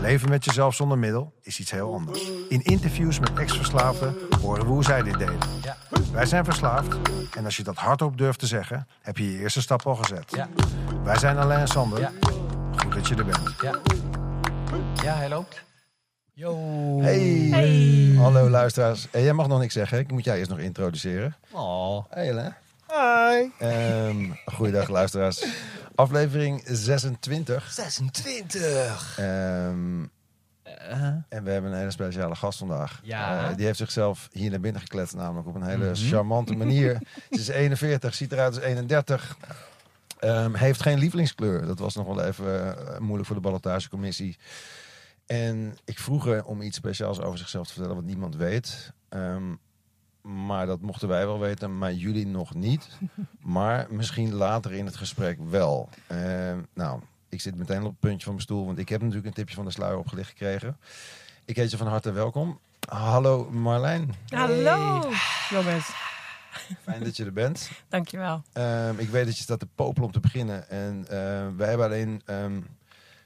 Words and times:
leven 0.00 0.28
met 0.28 0.44
jezelf 0.44 0.74
zonder 0.74 0.98
middel 0.98 1.32
is 1.42 1.58
iets 1.60 1.70
heel 1.70 1.94
anders. 1.94 2.30
In 2.48 2.62
interviews 2.62 3.18
met 3.18 3.34
ex-verslaafden 3.34 4.14
horen 4.40 4.64
we 4.64 4.70
hoe 4.70 4.84
zij 4.84 5.02
dit 5.02 5.18
deden. 5.18 5.38
Ja. 5.62 5.76
Wij 6.12 6.26
zijn 6.26 6.44
verslaafd 6.44 6.96
en 7.36 7.44
als 7.44 7.56
je 7.56 7.62
dat 7.62 7.76
hardop 7.76 8.18
durft 8.18 8.38
te 8.38 8.46
zeggen, 8.46 8.88
heb 9.00 9.16
je 9.16 9.32
je 9.32 9.38
eerste 9.38 9.60
stap 9.60 9.86
al 9.86 9.94
gezet. 9.94 10.24
Ja. 10.34 10.48
Wij 11.04 11.18
zijn 11.18 11.36
Alain 11.36 11.60
en 11.60 11.68
Sander. 11.68 12.00
Ja. 12.00 12.12
Goed 12.76 12.94
dat 12.94 13.08
je 13.08 13.14
er 13.14 13.24
bent. 13.24 13.54
Ja. 13.60 13.78
Ja, 15.02 15.14
hij 15.14 15.28
loopt. 15.28 15.64
Yo. 16.32 16.56
Hey. 17.00 18.14
Hallo 18.16 18.48
luisteraars. 18.48 19.06
Hey, 19.10 19.22
jij 19.22 19.32
mag 19.32 19.48
nog 19.48 19.58
niks 19.58 19.74
zeggen. 19.74 19.98
Ik 19.98 20.10
moet 20.10 20.24
jij 20.24 20.38
eerst 20.38 20.50
nog 20.50 20.58
introduceren. 20.58 21.36
Oh. 21.52 22.04
Hey 22.08 22.30
Alain. 22.30 22.54
Hi. 22.92 23.48
Ehm 23.58 24.30
goeiedag 24.46 24.88
luisteraars. 24.88 25.44
Aflevering 25.94 26.62
26. 26.66 27.70
26. 27.72 29.18
Ehm, 29.18 30.04
en 31.28 31.44
we 31.44 31.50
hebben 31.50 31.70
een 31.72 31.78
hele 31.78 31.90
speciale 31.90 32.34
gast 32.34 32.58
vandaag. 32.58 33.00
Ja. 33.02 33.48
Eh, 33.50 33.56
die 33.56 33.64
heeft 33.66 33.78
zichzelf 33.78 34.28
hier 34.32 34.50
naar 34.50 34.60
binnen 34.60 34.80
gekletst, 34.80 35.14
namelijk 35.14 35.48
op 35.48 35.54
een 35.54 35.62
hele 35.62 35.84
Mhm. 35.84 35.94
charmante 35.94 36.54
manier. 36.56 36.98
Ze 37.30 37.38
is 37.38 37.48
41, 37.48 38.14
ziet 38.14 38.32
eruit 38.32 38.54
als 38.54 38.64
31. 38.64 39.36
Ehm, 40.18 40.54
heeft 40.54 40.82
geen 40.82 40.98
lievelingskleur. 40.98 41.66
Dat 41.66 41.78
was 41.78 41.94
nog 41.94 42.06
wel 42.06 42.22
even 42.24 42.76
eh, 42.88 42.98
moeilijk 42.98 43.26
voor 43.26 43.36
de 43.36 43.42
ballotagecommissie. 43.42 44.38
En 45.26 45.76
ik 45.84 45.98
vroeg 45.98 46.24
haar 46.26 46.44
om 46.44 46.62
iets 46.62 46.76
speciaals 46.76 47.20
over 47.20 47.38
zichzelf 47.38 47.66
te 47.66 47.72
vertellen, 47.72 47.96
wat 47.96 48.04
niemand 48.04 48.36
weet. 48.36 48.92
Ehm, 49.08 49.54
maar 50.22 50.66
dat 50.66 50.80
mochten 50.80 51.08
wij 51.08 51.26
wel 51.26 51.38
weten, 51.38 51.78
maar 51.78 51.92
jullie 51.92 52.26
nog 52.26 52.54
niet. 52.54 52.88
Maar 53.40 53.86
misschien 53.90 54.34
later 54.34 54.72
in 54.72 54.86
het 54.86 54.96
gesprek 54.96 55.38
wel. 55.50 55.88
Ehm, 56.06 56.58
nou, 56.74 57.00
ik 57.28 57.40
zit 57.40 57.56
meteen 57.56 57.82
op 57.82 57.90
het 57.90 58.00
puntje 58.00 58.24
van 58.24 58.32
mijn 58.32 58.44
stoel, 58.44 58.66
want 58.66 58.78
ik 58.78 58.88
heb 58.88 59.00
natuurlijk 59.00 59.26
een 59.26 59.32
tipje 59.32 59.54
van 59.54 59.64
de 59.64 59.70
sluier 59.70 59.98
opgelicht 59.98 60.28
gekregen. 60.28 60.76
Ik 61.44 61.56
heet 61.56 61.70
je 61.70 61.76
van 61.76 61.86
harte 61.86 62.12
welkom. 62.12 62.58
Hallo 62.88 63.50
Marlijn, 63.50 64.14
Hallo, 64.28 65.10
jongens. 65.50 65.90
fijn 66.82 67.04
dat 67.04 67.16
je 67.16 67.24
er 67.24 67.32
bent. 67.32 67.70
Dankjewel. 67.88 68.42
Ehm, 68.52 68.98
ik 68.98 69.08
weet 69.08 69.26
dat 69.26 69.36
je 69.36 69.42
staat 69.42 69.58
te 69.58 69.66
popelen 69.74 70.06
om 70.06 70.12
te 70.12 70.20
beginnen. 70.20 70.68
En 70.70 71.04
ehm, 71.08 71.56
wij 71.56 71.68
hebben 71.68 71.86
alleen... 71.86 72.22
ehm, 72.24 72.60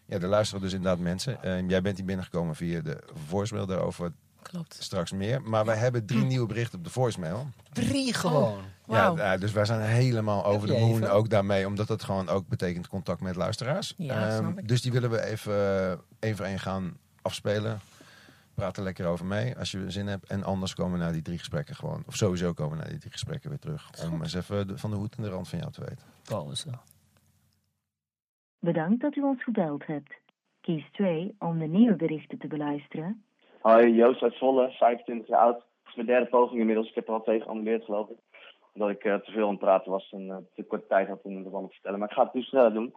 ja, 0.06 0.18
er 0.18 0.26
luisteren 0.28 0.62
dus 0.62 0.72
inderdaad 0.72 0.98
mensen. 0.98 1.42
Ehm, 1.42 1.68
jij 1.68 1.82
bent 1.82 1.96
hier 1.96 2.06
binnengekomen 2.06 2.54
via 2.54 2.80
de 2.80 3.02
voicemail 3.26 3.66
daarover 3.66 4.12
Klopt. 4.42 4.74
straks 4.82 5.12
meer. 5.12 5.42
Maar 5.42 5.64
wij 5.64 5.76
hebben 5.76 6.06
drie 6.06 6.24
nieuwe 6.24 6.46
berichten 6.46 6.78
op 6.78 6.84
de 6.84 6.90
voicemail. 6.90 7.46
Drie 7.72 8.14
gewoon. 8.14 8.58
Wauw. 8.86 9.16
Ja, 9.16 9.32
ja, 9.32 9.38
dus 9.38 9.52
wij 9.52 9.64
zijn 9.64 9.80
helemaal 9.80 10.44
over 10.44 10.68
de 10.68 10.78
moon 10.78 10.90
even? 10.90 11.12
ook 11.12 11.28
daarmee. 11.30 11.66
Omdat 11.66 11.86
dat 11.86 12.02
gewoon 12.02 12.28
ook 12.28 12.48
betekent 12.48 12.88
contact 12.88 13.20
met 13.20 13.36
luisteraars. 13.36 13.94
Ja, 13.96 14.28
Ehm, 14.38 14.54
dus 14.66 14.82
die 14.82 14.92
willen 14.92 15.10
we 15.10 15.22
even 15.24 15.52
eh, 15.54 15.98
één 16.18 16.36
voor 16.36 16.46
één 16.46 16.58
gaan 16.58 16.96
afspelen. 17.22 17.80
Praat 18.54 18.76
er 18.76 18.82
lekker 18.82 19.06
over 19.06 19.26
mee 19.26 19.58
als 19.58 19.70
je 19.70 19.90
zin 19.90 20.06
hebt. 20.06 20.26
En 20.26 20.44
anders 20.44 20.74
komen 20.74 20.92
we 20.98 21.04
naar 21.04 21.12
die 21.12 21.22
drie 21.22 21.38
gesprekken 21.38 21.74
gewoon. 21.74 22.02
Of 22.06 22.16
sowieso 22.16 22.52
komen 22.52 22.72
we 22.76 22.82
naar 22.82 22.90
die 22.90 22.98
drie 23.00 23.12
gesprekken 23.12 23.48
weer 23.50 23.58
terug. 23.58 23.90
Om 24.12 24.22
eens 24.22 24.34
even 24.34 24.66
de- 24.66 24.78
van 24.78 24.90
de 24.90 24.96
hoed 24.96 25.16
en 25.16 25.22
de 25.22 25.28
rand 25.28 25.48
van 25.48 25.58
jou 25.58 25.72
te 25.72 25.80
weten. 25.80 26.06
Pauze. 26.22 26.68
Bedankt 28.58 29.00
dat 29.00 29.16
u 29.16 29.22
ons 29.22 29.42
gebeld 29.42 29.86
hebt. 29.86 30.12
Kies 30.60 30.84
2 30.92 31.34
om 31.38 31.58
de 31.58 31.66
nieuwe 31.66 31.96
berichten 31.96 32.38
te 32.38 32.46
beluisteren. 32.46 33.22
Hoi, 33.62 33.94
Joost 33.94 34.22
uit 34.22 34.34
Zwolle, 34.34 34.70
25 34.70 35.26
jaar 35.26 35.40
oud. 35.40 35.54
Het 35.54 35.88
is 35.88 35.94
mijn 35.94 36.06
derde 36.06 36.26
poging 36.26 36.60
inmiddels. 36.60 36.88
Ik 36.88 36.94
heb 36.94 37.08
er 37.08 37.14
al 37.14 37.22
twee 37.22 37.40
geannuleerd, 37.40 37.84
geloof 37.84 38.08
ik. 38.08 38.16
Omdat 38.74 38.90
ik 38.90 39.04
eh, 39.04 39.14
te 39.14 39.30
veel 39.30 39.44
aan 39.44 39.50
het 39.50 39.58
praten 39.58 39.90
was 39.90 40.12
en 40.12 40.30
eh, 40.30 40.36
te 40.54 40.62
kort 40.62 40.88
tijd 40.88 41.08
had 41.08 41.20
om 41.22 41.36
het 41.36 41.44
allemaal 41.44 41.66
te 41.66 41.74
vertellen. 41.74 41.98
Maar 41.98 42.08
ik 42.08 42.14
ga 42.14 42.24
het 42.24 42.34
nu 42.34 42.42
sneller 42.42 42.72
doen. 42.72 42.94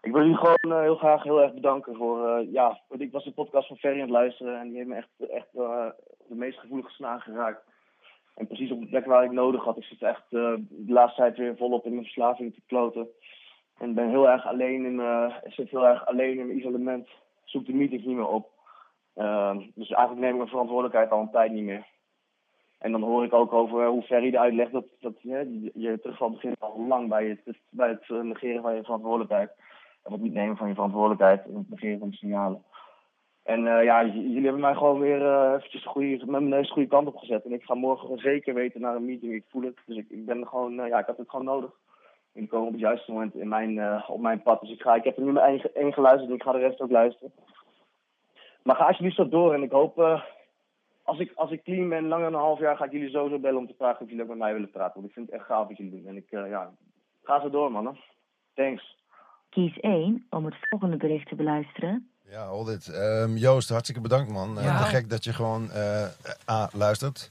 Ik 0.00 0.12
wil 0.12 0.20
jullie 0.20 0.36
gewoon 0.36 0.76
eh, 0.76 0.80
heel 0.80 0.96
graag 0.96 1.22
heel 1.22 1.42
erg 1.42 1.54
bedanken 1.54 1.96
voor... 1.96 2.44
ja, 2.50 2.80
ik 2.88 3.12
was 3.12 3.24
de 3.24 3.32
podcast 3.32 3.66
van 3.68 3.76
Ferry 3.76 3.94
aan 3.94 4.00
het 4.00 4.10
luisteren 4.10 4.60
en 4.60 4.68
die 4.68 4.76
heeft 4.76 4.88
me 4.88 4.96
echt, 4.96 5.30
echt 5.30 5.52
de 5.52 6.34
meest 6.34 6.58
gevoelige 6.58 6.90
snaar 6.90 7.20
geraakt. 7.20 7.62
En 8.34 8.46
precies 8.46 8.70
op 8.70 8.80
de 8.80 8.88
plek 8.88 9.06
waar 9.06 9.24
ik 9.24 9.32
nodig 9.32 9.64
had. 9.64 9.76
Ik 9.76 9.84
zit 9.84 10.02
echt 10.02 10.30
de 10.30 10.64
laatste 10.86 11.20
tijd 11.20 11.36
weer 11.36 11.56
volop 11.56 11.84
in 11.84 11.92
mijn 11.92 12.04
verslaving 12.04 12.54
te 12.54 12.60
kloten. 12.66 13.08
En 13.78 13.94
ben 13.94 14.08
heel 14.08 14.28
erg 14.28 14.46
alleen 14.46 14.84
in, 14.84 15.32
zit 15.44 15.70
heel 15.70 15.86
erg 15.86 16.06
alleen 16.06 16.38
in 16.38 16.46
mijn 16.46 16.58
isolement. 16.58 17.08
Zoek 17.44 17.66
de 17.66 17.74
meetings 17.74 18.04
niet 18.04 18.16
meer 18.16 18.28
op. 18.28 18.58
Ehm, 19.14 19.58
dus 19.74 19.88
eigenlijk 19.90 20.20
neem 20.20 20.30
ik 20.30 20.36
mijn 20.36 20.48
verantwoordelijkheid 20.48 21.10
al 21.10 21.20
een 21.20 21.30
tijd 21.30 21.52
niet 21.52 21.64
meer. 21.64 21.86
En 22.78 22.92
dan 22.92 23.02
hoor 23.02 23.24
ik 23.24 23.32
ook 23.32 23.52
over 23.52 23.86
hoe 23.86 24.02
Ferry 24.02 24.30
de 24.30 24.38
uitlegt 24.38 24.72
dat, 24.72 24.84
dat 25.00 25.22
je, 25.22 25.70
je 25.74 25.98
terugval 26.00 26.30
begint 26.30 26.60
al 26.60 26.86
lang 26.88 27.08
bij 27.08 27.26
het, 27.44 27.58
bij 27.70 27.88
het 27.88 28.04
eh, 28.08 28.20
negeren 28.20 28.62
van 28.62 28.74
je 28.74 28.82
verantwoordelijkheid. 28.84 29.50
En 30.02 30.12
het 30.12 30.20
niet 30.20 30.32
nemen 30.32 30.56
van 30.56 30.68
je 30.68 30.74
verantwoordelijkheid 30.74 31.44
en 31.46 31.54
het 31.54 31.70
negeren 31.70 31.98
van 31.98 32.10
de 32.10 32.16
signalen. 32.16 32.62
En 33.42 33.66
eh, 33.66 33.84
ja, 33.84 34.04
jullie 34.04 34.42
hebben 34.42 34.60
mij 34.60 34.74
gewoon 34.74 35.00
weer 35.00 35.26
eh, 35.26 35.52
eventjes 35.56 35.82
de 35.82 35.88
goede, 35.88 36.16
met 36.16 36.28
mijn 36.28 36.48
neus 36.48 36.66
de 36.66 36.72
goede 36.72 36.88
kant 36.88 37.06
op 37.06 37.16
gezet. 37.16 37.44
En 37.44 37.52
ik 37.52 37.62
ga 37.64 37.74
morgen 37.74 38.18
zeker 38.18 38.54
weten 38.54 38.80
naar 38.80 38.96
een 38.96 39.04
meeting. 39.04 39.32
Ik 39.32 39.44
voel 39.48 39.62
het. 39.62 39.76
Dus 39.86 39.96
ik, 39.96 40.06
ik 40.08 40.26
ben 40.26 40.46
gewoon, 40.46 40.80
eh, 40.80 40.88
ja, 40.88 40.98
ik 40.98 41.06
had 41.06 41.16
het 41.16 41.30
gewoon 41.30 41.44
nodig. 41.44 41.70
En 42.32 42.40
die 42.40 42.48
komen 42.48 42.66
op 42.66 42.72
het 42.72 42.80
juiste 42.80 43.12
moment 43.12 43.34
in 43.34 43.48
mijn, 43.48 43.78
eh, 43.78 44.04
op 44.10 44.20
mijn 44.20 44.42
pad. 44.42 44.60
Dus 44.60 44.70
ik, 44.70 44.80
ga, 44.82 44.94
ik 44.94 45.04
heb 45.04 45.16
er 45.16 45.22
nu 45.22 45.58
ge- 45.58 45.70
één 45.74 45.92
geluisterd 45.92 46.28
en 46.30 46.36
ik 46.36 46.42
ga 46.42 46.52
de 46.52 46.58
rest 46.58 46.80
ook 46.80 46.90
luisteren. 46.90 47.32
Maar 48.62 48.76
ga 48.76 48.86
alsjeblieft 48.86 49.16
zo 49.16 49.28
door. 49.28 49.54
En 49.54 49.62
ik 49.62 49.70
hoop, 49.70 49.98
eh, 49.98 50.22
als, 51.02 51.18
ik, 51.18 51.32
als 51.34 51.50
ik 51.50 51.62
clean 51.62 51.88
ben, 51.88 52.06
langer 52.08 52.30
dan 52.30 52.34
een 52.40 52.46
half 52.46 52.58
jaar, 52.58 52.76
ga 52.76 52.84
ik 52.84 52.92
jullie 52.92 53.10
sowieso 53.10 53.38
bellen 53.38 53.58
om 53.58 53.66
te 53.66 53.74
vragen 53.78 54.00
of 54.00 54.08
jullie 54.08 54.22
ook 54.22 54.28
met 54.28 54.38
mij 54.38 54.52
willen 54.52 54.70
praten. 54.70 54.94
Want 54.94 55.06
ik 55.06 55.12
vind 55.12 55.26
het 55.26 55.34
echt 55.34 55.46
gaaf 55.46 55.68
wat 55.68 55.76
jullie 55.76 55.92
doen. 55.92 56.06
En 56.06 56.16
ik, 56.16 56.30
eh, 56.30 56.48
ja, 56.50 56.70
ga 57.22 57.40
zo 57.40 57.50
door, 57.50 57.72
mannen. 57.72 57.96
Thanks. 58.54 58.98
Kies 59.48 59.78
1 59.80 60.26
om 60.30 60.44
het 60.44 60.54
volgende 60.68 60.96
bericht 60.96 61.28
te 61.28 61.34
beluisteren. 61.34 62.10
Ja, 62.30 62.44
al 62.44 62.64
dit. 62.64 62.88
Ehm, 62.88 63.36
Joost, 63.36 63.68
hartstikke 63.68 64.00
bedankt 64.00 64.32
man. 64.32 64.58
Eh, 64.58 64.64
Ja. 64.64 64.78
te 64.78 64.84
gek 64.84 65.10
dat 65.10 65.24
je 65.24 65.32
gewoon 65.32 65.70
eh, 65.70 66.04
A, 66.50 66.68
luistert. 66.72 67.30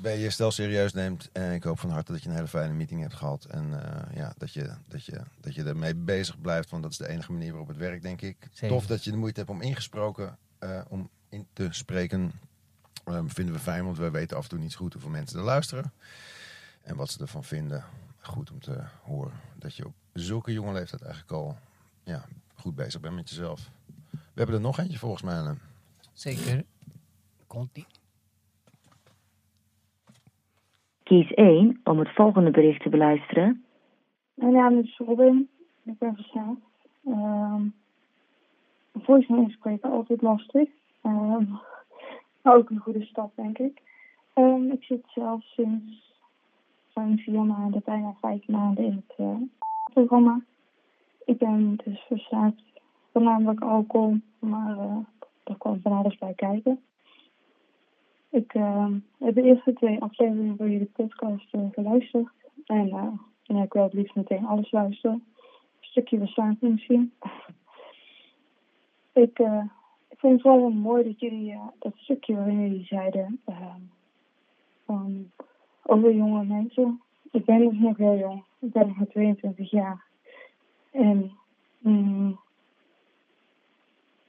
B, 0.00 0.06
je 0.06 0.30
stel 0.30 0.50
serieus 0.50 0.92
neemt. 0.92 1.28
En 1.32 1.52
ik 1.52 1.62
hoop 1.62 1.78
van 1.78 1.90
harte 1.90 2.12
dat 2.12 2.22
je 2.22 2.28
een 2.28 2.34
hele 2.34 2.48
fijne 2.48 2.74
meeting 2.74 3.00
hebt 3.00 3.14
gehad. 3.14 3.44
En 3.44 3.82
eh, 3.82 4.16
ja, 4.16 4.34
dat 4.38 4.52
je, 4.52 4.70
dat, 4.88 5.04
je, 5.04 5.20
dat 5.40 5.54
je 5.54 5.64
ermee 5.64 5.94
bezig 5.94 6.40
blijft. 6.40 6.70
Want 6.70 6.82
dat 6.82 6.92
is 6.92 6.98
de 6.98 7.08
enige 7.08 7.32
manier 7.32 7.50
waarop 7.50 7.68
het 7.68 7.76
werkt, 7.76 8.02
denk 8.02 8.20
ik. 8.20 8.36
Zeker. 8.52 8.68
Tof 8.76 8.86
dat 8.86 9.04
je 9.04 9.10
de 9.10 9.16
moeite 9.16 9.38
hebt 9.38 9.52
om 9.52 9.62
ingesproken, 9.62 10.38
eh, 10.58 10.80
om 10.88 11.08
in 11.28 11.46
te 11.52 11.68
spreken. 11.70 12.32
Ehm, 13.04 13.26
vinden 13.26 13.54
we 13.54 13.60
fijn, 13.60 13.84
want 13.84 13.98
we 13.98 14.10
weten 14.10 14.36
af 14.36 14.42
en 14.42 14.48
toe 14.48 14.58
niet 14.58 14.74
goed 14.74 14.92
hoeveel 14.92 15.10
mensen 15.10 15.38
er 15.38 15.44
luisteren. 15.44 15.92
En 16.82 16.96
wat 16.96 17.10
ze 17.10 17.20
ervan 17.20 17.44
vinden. 17.44 17.84
Goed 18.20 18.50
om 18.50 18.60
te 18.60 18.80
horen 19.02 19.32
dat 19.58 19.74
je 19.74 19.86
op 19.86 19.94
zulke 20.12 20.52
jonge 20.52 20.72
leeftijd 20.72 21.02
eigenlijk 21.02 21.32
al 21.32 21.58
ja, 22.02 22.24
goed 22.54 22.74
bezig 22.74 23.00
bent 23.00 23.14
met 23.14 23.28
jezelf. 23.28 23.70
We 24.10 24.18
hebben 24.34 24.54
er 24.54 24.60
nog 24.60 24.78
eentje 24.78 24.98
volgens 24.98 25.22
mij. 25.22 25.54
Zeker. 26.12 26.64
Komt. 27.46 27.78
Kies 31.08 31.34
1 31.34 31.80
om 31.84 31.98
het 31.98 32.14
volgende 32.14 32.50
bericht 32.50 32.82
te 32.82 32.88
beluisteren. 32.88 33.64
Mijn 34.34 34.52
naam 34.52 34.78
is 34.78 34.98
Robin. 34.98 35.48
Ik 35.84 35.98
ben 35.98 36.14
verslaafd. 36.14 36.60
Ehm 37.04 37.62
voicemail 38.92 39.48
spreken 39.50 39.90
altijd 39.90 40.22
lastig. 40.22 40.68
Ehm, 41.02 41.44
maar 42.42 42.56
ook 42.56 42.70
een 42.70 42.78
goede 42.78 43.04
stap, 43.04 43.32
denk 43.34 43.58
ik. 43.58 43.82
Ehm, 44.32 44.70
ik 44.70 44.82
zit 44.82 45.04
zelf 45.06 45.42
sinds 45.42 46.14
zo'n 46.88 47.18
vier 47.18 47.42
maanden, 47.42 47.82
bijna 47.84 48.14
vijf 48.20 48.48
maanden 48.48 48.84
in 48.84 49.04
het 49.06 49.16
eh, 49.16 49.36
programma. 49.92 50.40
Ik 51.24 51.38
ben 51.38 51.78
dus 51.84 52.00
verslaafd, 52.00 52.62
voornamelijk 53.12 53.60
alcohol, 53.60 54.16
maar 54.38 54.78
eh 54.78 54.96
er 55.44 55.58
kwam 55.58 55.80
van 55.82 55.92
alles 55.92 56.18
bij 56.18 56.34
kijken. 56.34 56.80
Ik 58.30 58.54
ehm, 58.54 58.98
heb 59.18 59.34
de 59.34 59.42
eerste 59.42 59.72
twee 59.72 60.00
afleveringen 60.00 60.56
van 60.56 60.70
jullie 60.70 60.90
podcast 60.92 61.54
eh, 61.54 61.60
geluisterd. 61.72 62.28
En 62.66 62.86
ja, 63.42 63.62
ik 63.62 63.72
wil 63.72 63.82
het 63.82 63.92
liefst 63.92 64.14
meteen 64.14 64.46
alles 64.46 64.70
luisteren. 64.70 65.14
Een 65.14 65.86
stukje 65.86 66.18
verslaving 66.18 66.72
misschien. 66.72 67.12
ik, 69.12 69.38
eh, 69.38 69.64
ik 70.08 70.18
vind 70.18 70.32
het 70.32 70.42
wel 70.42 70.70
mooi 70.70 71.04
dat 71.04 71.20
jullie 71.20 71.58
dat 71.78 71.92
stukje 71.96 72.34
waarin 72.34 72.60
jullie 72.60 72.84
zeiden 72.84 73.40
ehm, 73.44 73.80
van 74.84 75.30
over 75.82 76.14
jonge 76.14 76.44
mensen. 76.44 77.00
Ik 77.30 77.44
ben 77.44 77.58
dus 77.58 77.78
nog 77.78 77.96
heel 77.96 78.16
jong. 78.16 78.44
Ik 78.58 78.72
ben 78.72 78.86
nog 78.86 78.96
maar 78.96 79.06
22 79.06 79.70
jaar. 79.70 80.04
En 80.90 81.32
mm, 81.78 82.38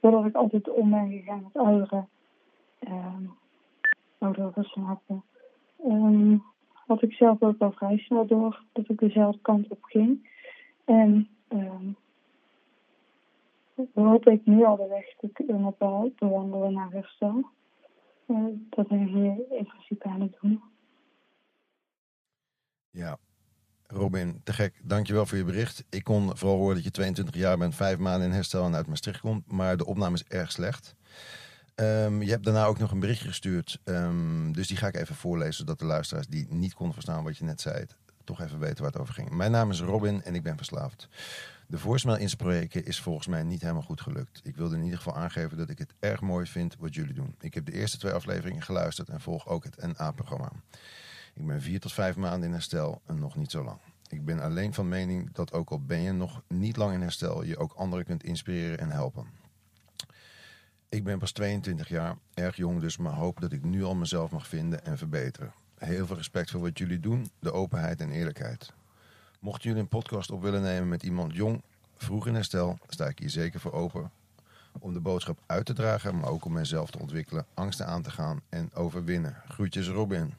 doordat 0.00 0.24
ik 0.24 0.34
altijd 0.34 0.70
om 0.70 0.90
ben 0.90 1.10
gegaan 1.10 1.42
met 1.42 1.62
ouderen, 1.62 2.08
ehm 2.78 3.24
oudere 4.20 4.52
verslaafden, 4.52 5.22
ehm, 5.84 6.36
had 6.86 7.02
ik 7.02 7.12
zelf 7.12 7.42
ook 7.42 7.58
al 7.58 7.72
vrij 7.72 7.98
snel 7.98 8.26
door 8.26 8.64
dat 8.72 8.88
ik 8.88 8.98
dezelfde 8.98 9.40
kant 9.42 9.68
op 9.68 9.82
ging. 9.84 10.28
En 10.84 11.28
ehm 11.48 11.92
hoop 13.94 14.26
ik 14.26 14.46
nu 14.46 14.64
al 14.64 14.76
de 14.76 14.88
weg 14.88 15.04
te 15.18 15.44
kunnen 15.44 15.74
be- 15.78 16.12
bewandelen 16.18 16.72
naar 16.72 16.90
herstel. 16.90 17.50
Eh, 18.26 18.36
dat 18.70 18.88
ben 18.88 19.00
ik 19.00 19.08
hier 19.08 19.58
in 19.58 19.66
principe 19.66 20.08
aan 20.08 20.20
het 20.20 20.36
doen. 20.40 20.62
Ja, 22.90 23.18
Robin, 23.86 24.40
te 24.44 24.52
gek. 24.52 24.80
Dankjewel 24.84 25.26
voor 25.26 25.38
je 25.38 25.44
bericht. 25.44 25.84
Ik 25.90 26.04
kon 26.04 26.36
vooral 26.36 26.58
horen 26.58 26.74
dat 26.74 26.84
je 26.84 26.90
22 26.90 27.34
jaar 27.34 27.58
bent, 27.58 27.74
vijf 27.74 27.98
maanden 27.98 28.28
in 28.28 28.34
herstel 28.34 28.64
en 28.64 28.74
uit 28.74 28.86
Maastricht 28.86 29.20
komt. 29.20 29.52
Maar 29.52 29.76
de 29.76 29.86
opname 29.86 30.14
is 30.14 30.24
erg 30.24 30.52
slecht. 30.52 30.96
Ehm, 31.80 32.22
je 32.22 32.30
hebt 32.30 32.44
daarna 32.44 32.64
ook 32.64 32.78
nog 32.78 32.90
een 32.90 33.00
berichtje 33.00 33.28
gestuurd. 33.28 33.80
ehm, 33.84 34.52
dus 34.52 34.68
die 34.68 34.76
ga 34.76 34.86
ik 34.86 34.96
even 34.96 35.14
voorlezen, 35.14 35.54
zodat 35.54 35.78
de 35.78 35.84
luisteraars 35.84 36.26
die 36.26 36.46
niet 36.50 36.74
konden 36.74 36.94
verstaan 36.94 37.24
wat 37.24 37.36
je 37.36 37.44
net 37.44 37.60
zei, 37.60 37.86
toch 38.24 38.40
even 38.40 38.58
weten 38.58 38.82
waar 38.82 38.92
het 38.92 39.00
over 39.00 39.14
ging. 39.14 39.30
Mijn 39.30 39.50
naam 39.50 39.70
is 39.70 39.80
Robin 39.80 40.22
en 40.22 40.34
ik 40.34 40.42
ben 40.42 40.56
verslaafd. 40.56 41.08
De 41.66 41.78
voicemail 41.78 42.18
inspreken 42.18 42.84
is 42.84 43.00
volgens 43.00 43.26
mij 43.26 43.42
niet 43.42 43.60
helemaal 43.60 43.82
goed 43.82 44.00
gelukt. 44.00 44.40
Ik 44.44 44.56
wilde 44.56 44.76
in 44.76 44.82
ieder 44.82 44.96
geval 44.96 45.16
aangeven 45.16 45.56
dat 45.56 45.68
ik 45.68 45.78
het 45.78 45.94
erg 45.98 46.20
mooi 46.20 46.46
vind 46.46 46.76
wat 46.78 46.94
jullie 46.94 47.14
doen. 47.14 47.34
Ik 47.40 47.54
heb 47.54 47.66
de 47.66 47.72
eerste 47.72 47.98
twee 47.98 48.12
afleveringen 48.12 48.62
geluisterd 48.62 49.08
en 49.08 49.20
volg 49.20 49.48
ook 49.48 49.64
het 49.64 49.96
NA-programma. 49.98 50.52
Ik 51.34 51.46
ben 51.46 51.62
vier 51.62 51.80
tot 51.80 51.92
vijf 51.92 52.16
maanden 52.16 52.48
in 52.48 52.54
herstel 52.54 53.02
en 53.06 53.18
nog 53.18 53.36
niet 53.36 53.50
zo 53.50 53.64
lang. 53.64 53.78
Ik 54.08 54.24
ben 54.24 54.40
alleen 54.40 54.74
van 54.74 54.88
mening 54.88 55.32
dat 55.32 55.52
ook 55.52 55.70
al 55.70 55.80
ben 55.80 56.00
je 56.00 56.12
nog 56.12 56.42
niet 56.48 56.76
lang 56.76 56.94
in 56.94 57.00
herstel, 57.00 57.42
je 57.42 57.58
ook 57.58 57.72
anderen 57.72 58.04
kunt 58.04 58.24
inspireren 58.24 58.78
en 58.78 58.90
helpen. 58.90 59.39
Ik 60.90 61.04
ben 61.04 61.18
pas 61.18 61.32
22 61.32 61.88
jaar, 61.88 62.16
erg 62.34 62.56
jong 62.56 62.80
dus, 62.80 62.96
maar 62.96 63.12
hoop 63.12 63.40
dat 63.40 63.52
ik 63.52 63.62
nu 63.62 63.84
al 63.84 63.94
mezelf 63.94 64.30
mag 64.30 64.46
vinden 64.46 64.84
en 64.84 64.98
verbeteren. 64.98 65.52
Heel 65.78 66.06
veel 66.06 66.16
respect 66.16 66.50
voor 66.50 66.60
wat 66.60 66.78
jullie 66.78 67.00
doen, 67.00 67.30
de 67.38 67.52
openheid 67.52 68.00
en 68.00 68.10
eerlijkheid. 68.10 68.72
Mochten 69.40 69.62
jullie 69.68 69.82
een 69.82 69.88
podcast 69.88 70.30
op 70.30 70.42
willen 70.42 70.62
nemen 70.62 70.88
met 70.88 71.02
iemand 71.02 71.34
jong, 71.34 71.62
vroeg 71.96 72.26
in 72.26 72.34
herstel, 72.34 72.78
sta 72.88 73.06
ik 73.06 73.18
hier 73.18 73.30
zeker 73.30 73.60
voor 73.60 73.72
open. 73.72 74.10
Om 74.78 74.92
de 74.92 75.00
boodschap 75.00 75.38
uit 75.46 75.66
te 75.66 75.72
dragen, 75.72 76.18
maar 76.18 76.30
ook 76.30 76.44
om 76.44 76.52
mezelf 76.52 76.90
te 76.90 76.98
ontwikkelen, 76.98 77.46
angsten 77.54 77.86
aan 77.86 78.02
te 78.02 78.10
gaan 78.10 78.40
en 78.48 78.74
overwinnen. 78.74 79.36
Groetjes 79.48 79.88
Robin. 79.88 80.34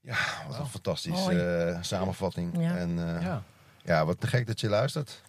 Ja, 0.00 0.16
wat 0.48 0.58
een 0.58 0.66
fantastische 0.66 1.22
Mooi. 1.22 1.38
eh, 1.38 1.82
samenvatting. 1.82 2.60
Ja. 2.60 2.76
En 2.76 3.16
eh, 3.16 3.22
ja. 3.22 3.42
Ja. 3.82 4.04
wat 4.04 4.20
te 4.20 4.26
gek 4.26 4.46
dat 4.46 4.60
je 4.60 4.68
luistert. 4.68 5.22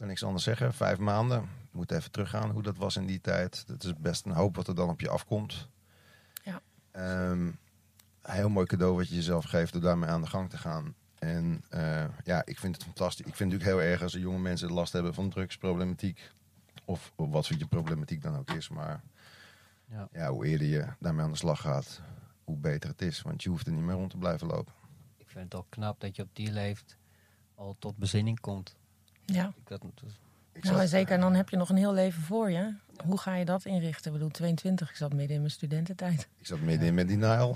Ik 0.00 0.06
kan 0.06 0.14
niks 0.14 0.26
anders 0.28 0.44
zeggen. 0.44 0.74
Vijf 0.74 0.98
maanden. 0.98 1.48
Moet 1.70 1.90
even 1.92 2.10
teruggaan 2.10 2.50
hoe 2.50 2.62
dat 2.62 2.76
was 2.76 2.96
in 2.96 3.06
die 3.06 3.20
tijd. 3.20 3.66
Dat 3.66 3.84
is 3.84 3.94
best 3.96 4.24
een 4.26 4.32
hoop 4.32 4.56
wat 4.56 4.68
er 4.68 4.74
dan 4.74 4.88
op 4.88 5.00
je 5.00 5.08
afkomt. 5.08 5.68
Ja. 6.44 6.60
Ehm, 6.90 7.50
heel 8.22 8.48
mooi 8.48 8.66
cadeau 8.66 8.96
wat 8.96 9.08
je 9.08 9.14
jezelf 9.14 9.44
geeft 9.44 9.72
door 9.72 9.82
daarmee 9.82 10.10
aan 10.10 10.20
de 10.20 10.26
gang 10.26 10.50
te 10.50 10.58
gaan. 10.58 10.94
En 11.18 11.64
eh, 11.68 12.04
ja, 12.24 12.42
ik 12.44 12.58
vind 12.58 12.74
het 12.74 12.84
fantastisch. 12.84 13.26
Ik 13.26 13.34
vind 13.34 13.52
het 13.52 13.60
natuurlijk 13.60 13.84
heel 13.84 13.92
erg 13.92 14.02
als 14.02 14.14
er 14.14 14.20
jonge 14.20 14.38
mensen 14.38 14.72
last 14.72 14.92
hebben 14.92 15.14
van 15.14 15.30
drugsproblematiek. 15.30 16.30
Of, 16.84 17.12
of 17.16 17.30
wat 17.30 17.46
voor 17.46 17.58
je 17.58 17.66
problematiek 17.66 18.22
dan 18.22 18.36
ook 18.36 18.50
is. 18.50 18.68
Maar 18.68 19.00
Ja. 19.84 20.08
ja, 20.12 20.30
hoe 20.30 20.46
eerder 20.46 20.66
je 20.66 20.86
daarmee 20.98 21.24
aan 21.24 21.32
de 21.32 21.36
slag 21.38 21.60
gaat, 21.60 22.00
hoe 22.44 22.56
beter 22.56 22.90
het 22.90 23.02
is. 23.02 23.22
Want 23.22 23.42
je 23.42 23.48
hoeft 23.48 23.66
er 23.66 23.72
niet 23.72 23.84
meer 23.84 23.94
rond 23.94 24.10
te 24.10 24.16
blijven 24.16 24.46
lopen. 24.46 24.72
Ik 25.16 25.28
vind 25.28 25.44
het 25.44 25.54
ook 25.54 25.66
knap 25.68 26.00
dat 26.00 26.16
je 26.16 26.22
op 26.22 26.30
die 26.32 26.52
leeft 26.52 26.96
al 27.54 27.76
tot 27.78 27.96
bezinning 27.96 28.40
komt. 28.40 28.78
Ja. 29.34 29.52
Ik 29.68 30.62
dus- 30.62 30.70
Nou, 30.70 30.76
zat- 30.76 30.88
zeker, 30.88 31.14
en 31.14 31.20
dan 31.20 31.34
heb 31.34 31.48
je 31.48 31.56
nog 31.56 31.68
een 31.68 31.76
heel 31.76 31.92
leven 31.92 32.22
voor 32.22 32.50
je. 32.50 32.74
Hoe 33.06 33.18
ga 33.18 33.34
je 33.34 33.44
dat 33.44 33.64
inrichten? 33.64 34.06
Ik 34.06 34.12
bedoel, 34.12 34.30
22, 34.30 34.90
ik 34.90 34.96
zat 34.96 35.12
midden 35.12 35.34
in 35.34 35.38
mijn 35.40 35.50
studententijd. 35.52 36.28
ik 36.38 36.46
zat 36.46 36.60
midden 36.60 36.86
in 36.88 36.94
met 36.94 37.08
die 37.08 37.16
Nile. 37.16 37.54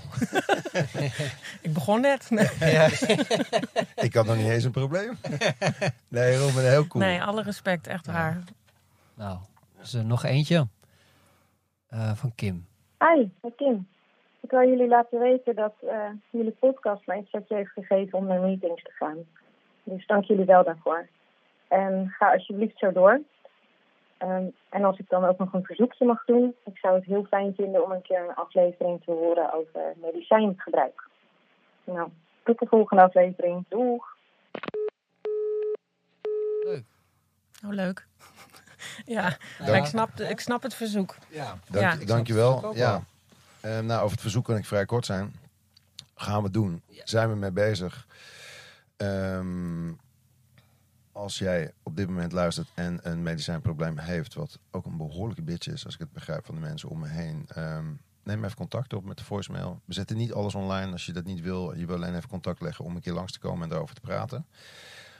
Ik 1.61 1.73
begon 1.73 2.01
net. 2.01 2.29
Nee, 2.29 2.45
Ik 3.95 4.13
had 4.13 4.25
nog 4.25 4.35
niet 4.35 4.49
eens 4.49 4.63
een 4.63 4.71
probleem. 4.71 5.17
Nee, 6.07 6.37
Robin, 6.37 6.63
heel 6.63 6.87
cool. 6.87 7.03
nee 7.03 7.23
alle 7.23 7.41
respect, 7.41 7.87
echt 7.87 8.05
waar. 8.07 8.43
nou, 9.13 9.37
is 9.81 9.93
er 9.93 10.05
nog 10.05 10.23
eentje 10.23 10.67
Eh, 11.87 12.15
van 12.15 12.35
Kim. 12.35 12.65
Hi, 12.99 13.27
Kim. 13.55 13.87
Ik 14.41 14.51
wil 14.51 14.67
jullie 14.69 14.87
laten 14.87 15.19
weten 15.19 15.55
dat 15.55 15.73
eh, 15.89 16.09
jullie 16.29 16.51
podcast 16.51 17.05
mij 17.07 17.17
een 17.17 17.27
setje 17.31 17.55
heeft 17.55 17.71
gegeven 17.71 18.17
om 18.17 18.25
naar 18.25 18.39
meetings 18.39 18.83
te 18.83 18.91
gaan. 18.93 19.17
Dus 19.83 20.05
dank 20.07 20.23
jullie 20.23 20.45
wel 20.45 20.63
daarvoor. 20.63 21.07
En 21.67 22.13
ga 22.17 22.31
alsjeblieft 22.33 22.79
zo 22.79 22.91
door. 22.91 23.21
Ehm, 24.17 24.45
en 24.69 24.83
als 24.83 24.97
ik 24.99 25.09
dan 25.09 25.25
ook 25.25 25.37
nog 25.37 25.53
een 25.53 25.63
verzoekje 25.65 26.05
mag 26.05 26.25
doen, 26.25 26.55
ik 26.65 26.77
zou 26.77 26.95
het 26.95 27.03
heel 27.05 27.23
fijn 27.23 27.53
vinden 27.55 27.83
om 27.83 27.91
een 27.91 28.01
keer 28.01 28.19
een 28.19 28.35
aflevering 28.35 29.03
te 29.03 29.11
horen 29.11 29.53
over 29.53 29.93
medicijngebruik. 30.01 31.07
Nou, 31.83 32.09
tot 32.43 32.59
de 32.59 32.65
volgende 32.67 33.03
aflevering. 33.03 33.65
Doeg! 33.69 34.13
Oh, 37.65 37.71
leuk. 37.73 38.07
ja, 39.05 39.37
ik 39.73 39.85
snap, 39.85 40.15
de- 40.17 40.27
ik 40.27 40.39
snap 40.39 40.63
het 40.63 40.73
verzoek. 40.73 41.15
Ja. 41.29 41.57
Dank, 41.69 41.99
Ja. 41.99 42.05
dankjewel. 42.05 42.75
Ja. 42.75 42.91
wel. 42.91 43.03
Eh, 43.71 43.79
nou, 43.79 43.99
over 43.99 44.11
het 44.11 44.21
verzoek 44.21 44.45
kan 44.45 44.57
ik 44.57 44.65
vrij 44.65 44.85
kort 44.85 45.05
zijn. 45.05 45.33
Gaan 46.15 46.43
we 46.43 46.49
doen. 46.49 46.81
Zijn 47.03 47.29
we 47.29 47.35
mee 47.35 47.51
bezig. 47.51 48.07
Ehm, 48.97 49.87
als 51.15 51.37
jij 51.37 51.73
op 51.83 51.95
dit 51.95 52.07
moment 52.07 52.31
luistert 52.31 52.67
en 52.73 52.99
een 53.03 53.23
medicijnprobleem 53.23 53.97
heeft, 53.97 54.33
wat 54.33 54.59
ook 54.71 54.85
een 54.85 54.97
behoorlijke 54.97 55.41
bitch 55.41 55.67
is, 55.67 55.85
als 55.85 55.93
ik 55.93 55.99
het 55.99 56.11
begrijp 56.11 56.45
van 56.45 56.55
de 56.55 56.61
mensen 56.61 56.89
om 56.89 56.99
me 56.99 57.07
heen, 57.07 57.45
ehm, 57.47 57.85
neem 58.23 58.43
even 58.43 58.57
contact 58.57 58.93
op 58.93 59.05
met 59.05 59.17
de 59.17 59.23
voicemail. 59.23 59.81
We 59.85 59.93
zetten 59.93 60.17
niet 60.17 60.33
alles 60.33 60.55
online 60.55 60.91
als 60.91 61.05
je 61.05 61.13
dat 61.13 61.23
niet 61.23 61.41
wil. 61.41 61.75
Je 61.75 61.85
wil 61.85 61.95
alleen 61.95 62.15
even 62.15 62.29
contact 62.29 62.61
leggen 62.61 62.85
om 62.85 62.95
een 62.95 63.01
keer 63.01 63.13
langs 63.13 63.31
te 63.31 63.39
komen 63.39 63.69
en 63.69 63.75
erover 63.75 63.95
te 63.95 64.01
praten. 64.01 64.45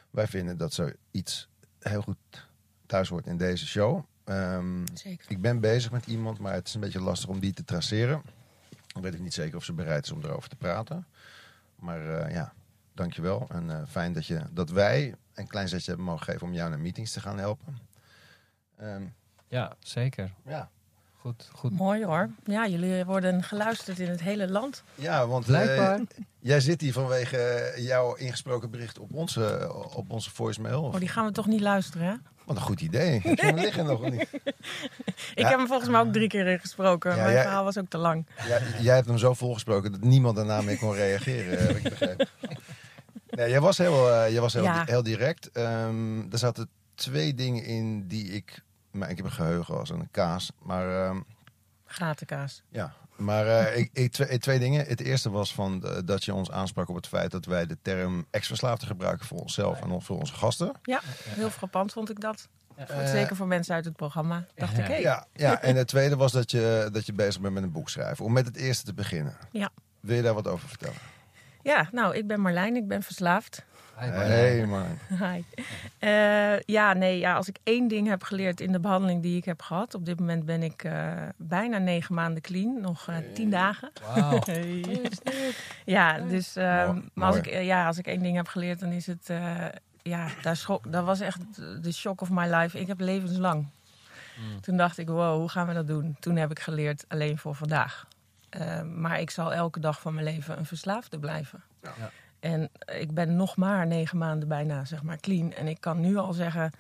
Wij 0.10 0.28
vinden 0.28 0.58
dat 0.58 0.74
zoiets 0.74 1.50
heel 1.80 2.02
goed 2.02 2.48
thuis 2.86 3.10
hoort 3.10 3.28
in 3.28 3.38
deze 3.38 3.68
show. 3.68 4.04
Ehm, 4.24 4.86
Zeker. 4.94 5.32
ik 5.32 5.42
ben 5.42 5.60
bezig 5.60 5.92
met 5.92 6.08
iemand, 6.08 6.40
maar 6.40 6.54
het 6.54 6.68
is 6.68 6.74
een 6.74 6.80
beetje 6.80 7.02
lastig 7.02 7.30
om 7.30 7.40
die 7.40 7.54
te 7.54 7.64
traceren. 7.64 8.22
Dan 8.88 9.02
weet 9.02 9.14
ik 9.14 9.20
niet 9.20 9.34
zeker 9.34 9.58
of 9.58 9.64
ze 9.64 9.74
bereid 9.74 10.06
is 10.06 10.12
om 10.12 10.24
erover 10.24 10.50
te 10.50 10.56
praten. 10.56 11.08
Maar 11.76 12.10
eh, 12.10 12.34
ja, 12.34 12.54
dankjewel. 12.94 13.48
En 13.50 13.70
eh, 13.70 13.88
fijn 13.88 14.14
dat, 14.14 14.26
je, 14.26 14.42
dat 14.52 14.70
wij 14.70 15.16
een 15.36 15.48
klein 15.48 15.68
zetje 15.68 15.88
hebben 15.88 16.06
mogen 16.06 16.26
geven 16.26 16.48
om 16.48 16.54
jou 16.54 16.70
naar 16.70 16.80
meetings 16.80 17.12
te 17.12 17.20
gaan 17.20 17.38
helpen. 17.40 17.78
Ehm, 18.78 19.02
ja, 19.48 19.74
zeker. 19.80 20.32
ja. 20.46 20.70
Goed, 21.20 21.50
goed. 21.54 21.72
Mooi 21.72 22.06
hoor. 22.06 22.30
Ja, 22.44 22.68
jullie 22.68 23.06
worden 23.06 23.44
geluisterd 23.44 24.00
in 24.00 24.10
het 24.10 24.22
hele 24.22 24.50
land. 24.50 24.84
ja, 24.96 25.28
want 25.28 25.50
eh, 25.50 25.94
jij 26.40 26.60
zit 26.60 26.82
hier 26.82 26.94
vanwege 26.94 27.74
jouw 27.78 28.14
ingesproken 28.16 28.70
bericht 28.72 29.00
op 29.00 29.14
onze, 29.14 29.74
op 29.96 30.12
onze 30.12 30.32
voicemail. 30.32 30.84
Oh, 30.84 30.96
die 31.00 31.08
gaan 31.08 31.26
we 31.26 31.32
toch 31.32 31.46
niet 31.48 31.62
luisteren, 31.62 32.08
hè? 32.08 32.14
Wat 32.46 32.56
een 32.56 32.62
goed 32.62 32.82
idee. 32.82 33.20
Heb 33.24 33.40
je 33.40 33.46
hem 33.46 33.56
liggen 33.56 33.86
nog 33.86 34.10
niet? 34.10 34.22
Ik 35.36 35.42
Ja. 35.44 35.48
heb 35.50 35.58
hem 35.58 35.68
volgens 35.68 35.90
mij 35.90 36.00
ook 36.00 36.14
drie 36.14 36.28
keer 36.28 36.48
ingesproken. 36.48 37.10
Ja, 37.16 37.16
Mijn 37.22 37.32
jij- 37.34 37.42
verhaal 37.42 37.64
was 37.64 37.78
ook 37.78 37.90
te 37.90 37.98
lang. 37.98 38.26
Ja, 38.48 38.60
jij 38.82 38.96
hebt 38.96 39.08
hem 39.08 39.18
zo 39.18 39.34
volgesproken 39.34 39.92
dat 39.92 40.02
niemand 40.02 40.36
daarna 40.36 40.62
meer 40.62 40.78
kon 40.78 40.94
reageren, 40.94 41.60
heb 41.68 41.76
ik 41.76 41.84
begrepen. 41.84 42.28
Nee, 43.36 43.50
jij 43.50 43.62
was 43.62 43.78
heel, 43.78 44.12
eh, 44.12 44.32
jij 44.32 44.42
was 44.42 44.54
heel, 44.54 44.64
Ja. 44.64 44.84
heel 44.86 45.04
direct. 45.04 45.52
Ehm, 45.52 46.20
er 46.32 46.38
zaten 46.38 46.70
twee 46.96 47.34
dingen 47.34 47.64
in 47.64 48.08
die 48.08 48.26
ik... 48.32 48.64
Maar 48.92 49.10
ik 49.10 49.18
heb 49.18 49.26
een 49.26 49.32
geheugen 49.32 49.78
als 49.80 49.90
een 49.90 50.08
kaas. 50.12 50.52
Maar 50.62 51.06
ehm, 51.06 51.20
Gatenkaas. 51.86 52.64
ja, 52.70 52.94
maar 53.16 53.48
eh, 53.48 53.78
ik, 53.78 53.90
ik, 53.94 54.12
twee, 54.12 54.38
twee 54.38 54.60
dingen. 54.60 54.86
Het 54.86 55.02
eerste 55.02 55.30
was 55.30 55.54
van, 55.54 55.84
eh, 55.84 55.98
dat 56.06 56.24
je 56.26 56.34
ons 56.34 56.52
aansprak 56.52 56.90
op 56.90 56.96
het 56.96 57.08
feit 57.08 57.32
dat 57.32 57.46
wij 57.46 57.66
de 57.66 57.78
term 57.82 58.26
ex-verslaafde 58.32 58.86
gebruiken 58.86 59.26
voor 59.26 59.40
onszelf 59.40 59.82
en 59.82 60.02
voor 60.02 60.18
onze 60.18 60.34
gasten. 60.34 60.72
Ja, 60.84 61.00
heel 61.30 61.50
frappant 61.50 61.92
vond 61.92 62.10
ik 62.10 62.20
dat. 62.20 62.48
Eh, 62.76 63.06
Zeker 63.12 63.36
voor 63.36 63.48
mensen 63.48 63.76
uit 63.76 63.86
het 63.86 63.96
programma. 63.96 64.46
Dacht 64.56 64.78
ik, 64.78 64.86
hé. 64.86 64.96
Ja, 64.96 65.26
ja, 65.34 65.62
en 65.70 65.76
het 65.76 65.88
tweede 65.88 66.16
was 66.16 66.32
dat 66.32 66.52
je, 66.52 66.90
dat 66.92 67.06
je 67.06 67.14
bezig 67.14 67.42
bent 67.42 67.54
met 67.54 67.64
een 67.64 67.72
boek 67.72 67.90
schrijven. 67.90 68.26
Om 68.26 68.34
met 68.34 68.46
het 68.46 68.56
eerste 68.56 68.86
te 68.86 68.94
beginnen. 68.94 69.38
Ja. 69.52 69.70
Wil 70.00 70.16
je 70.16 70.22
daar 70.22 70.34
wat 70.34 70.48
over 70.48 70.68
vertellen? 70.68 70.98
Ja, 71.66 71.88
nou, 71.92 72.16
ik 72.16 72.28
ben 72.28 72.40
Marlijn, 72.42 72.76
ik 72.76 72.88
ben 72.88 73.04
verslaafd. 73.04 73.64
Hi, 74.00 74.06
Hey 74.08 74.66
man. 74.66 74.86
Hi. 75.10 75.44
Eh, 76.00 76.60
ja, 76.60 76.94
nee, 76.94 77.20
ja, 77.20 77.36
als 77.36 77.48
ik 77.48 77.58
één 77.64 77.88
ding 77.88 78.08
heb 78.08 78.24
geleerd 78.24 78.62
in 78.62 78.72
de 78.72 78.80
behandeling 78.80 79.22
die 79.22 79.38
ik 79.38 79.46
heb 79.46 79.62
gehad. 79.62 79.94
Op 79.94 80.06
dit 80.06 80.20
moment 80.20 80.46
ben 80.46 80.64
ik 80.64 80.84
eh, 80.84 81.12
bijna 81.38 81.78
negen 81.78 82.16
maanden 82.16 82.42
clean, 82.42 82.82
nog 82.82 83.08
eh, 83.08 83.16
tien 83.34 83.50
dagen. 83.50 83.92
Wauw. 84.16 84.40
Hey. 84.46 84.84
Ja, 85.86 86.20
dus 86.20 86.56
eh, 86.56 86.86
Mooi, 86.88 87.10
maar 87.14 87.28
als 87.28 87.38
ik, 87.38 87.46
ja, 87.64 87.88
als 87.88 87.98
ik 87.98 88.08
één 88.08 88.22
ding 88.22 88.36
heb 88.36 88.48
geleerd, 88.48 88.80
dan 88.80 88.92
is 88.92 89.08
het. 89.08 89.30
eh, 89.30 89.66
ja, 90.02 90.28
daar 90.42 90.56
schok, 90.56 90.92
dat 90.92 91.04
was 91.06 91.20
echt 91.20 91.40
de 91.84 91.92
shock 91.94 92.22
of 92.22 92.30
my 92.32 92.48
life. 92.56 92.80
Ik 92.80 92.88
heb 92.88 93.00
levenslang. 93.00 93.68
Toen 94.62 94.78
dacht 94.78 94.98
ik, 94.98 95.08
wow, 95.08 95.38
hoe 95.38 95.50
gaan 95.50 95.68
we 95.68 95.74
dat 95.74 95.88
doen? 95.88 96.16
Toen 96.20 96.36
heb 96.36 96.52
ik 96.52 96.60
geleerd 96.60 97.06
alleen 97.08 97.38
voor 97.38 97.56
vandaag. 97.56 98.06
Eh, 98.50 98.82
maar 98.82 99.20
ik 99.20 99.30
zal 99.30 99.54
elke 99.54 99.80
dag 99.80 100.02
van 100.02 100.14
mijn 100.14 100.26
leven 100.26 100.58
een 100.58 100.66
verslaafde 100.66 101.20
blijven. 101.20 101.64
Ja. 101.82 102.12
En 102.40 102.70
ik 102.86 103.14
ben 103.14 103.36
nog 103.36 103.56
maar 103.56 103.88
negen 103.88 104.18
maanden 104.18 104.48
bijna, 104.48 104.86
zeg 104.86 105.04
maar, 105.04 105.18
clean. 105.18 105.54
En 105.54 105.68
ik 105.68 105.82
kan 105.82 106.00
nu 106.00 106.18
al 106.18 106.34
zeggen, 106.34 106.72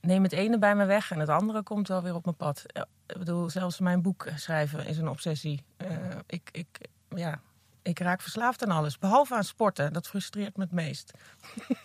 neem 0.00 0.22
het 0.22 0.32
ene 0.32 0.58
bij 0.58 0.74
me 0.74 0.84
weg 0.84 1.10
en 1.10 1.18
het 1.18 1.28
andere 1.28 1.62
komt 1.62 1.88
wel 1.88 2.02
weer 2.02 2.14
op 2.14 2.24
mijn 2.24 2.36
pad. 2.36 2.64
Ik 3.06 3.18
bedoel, 3.18 3.50
zelfs 3.50 3.78
mijn 3.78 4.02
boek 4.02 4.26
schrijven 4.34 4.86
is 4.86 4.98
een 4.98 5.08
obsessie. 5.08 5.64
Eh, 5.76 5.88
ik, 6.26 6.48
ik, 6.52 6.78
ja, 7.08 7.40
ik 7.82 7.98
raak 7.98 8.20
verslaafd 8.20 8.64
aan 8.64 8.70
alles. 8.70 8.98
Behalve 8.98 9.34
aan 9.34 9.44
sporten. 9.44 9.92
Dat 9.92 10.08
frustreert 10.08 10.56
me 10.56 10.62
het 10.62 10.72
meest. 10.72 11.12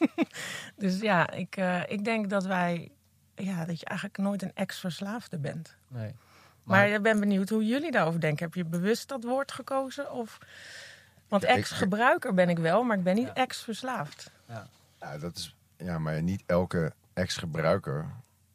dus 0.76 1.00
ja, 1.00 1.30
ik, 1.30 1.56
eh, 1.58 1.82
ik 1.88 2.06
denk 2.06 2.30
dat 2.30 2.46
wij... 2.46 2.92
Ja, 3.36 3.66
dat 3.66 3.80
je 3.80 3.86
eigenlijk 3.86 4.20
nooit 4.20 4.42
een 4.42 4.52
ex-verslaafde 4.54 5.38
bent. 5.40 5.76
Nee. 5.88 6.16
Maar, 6.64 6.88
ik 6.90 7.02
ben 7.02 7.20
benieuwd 7.20 7.50
hoe 7.50 7.66
jullie 7.66 7.92
daarover 7.92 8.20
denken. 8.20 8.46
Heb 8.46 8.54
je 8.54 8.66
bewust 8.66 9.08
dat 9.08 9.24
woord 9.24 9.52
gekozen? 9.52 10.12
Of... 10.12 10.38
Want 11.28 11.42
Ja, 11.44 11.50
ik- 11.50 11.56
ex-gebruiker 11.58 12.34
ben 12.34 12.50
ik 12.50 12.58
wel, 12.58 12.84
maar 12.84 12.98
ik 12.98 13.04
ben 13.04 13.16
niet 13.16 13.34
ex-verslaafd. 13.34 14.32
Ja, 15.00 15.18
dat 15.18 15.38
is, 15.38 15.56
ja, 15.78 16.00
maar 16.00 16.22
niet 16.22 16.44
elke 16.46 16.94
ex-gebruiker 17.14 18.06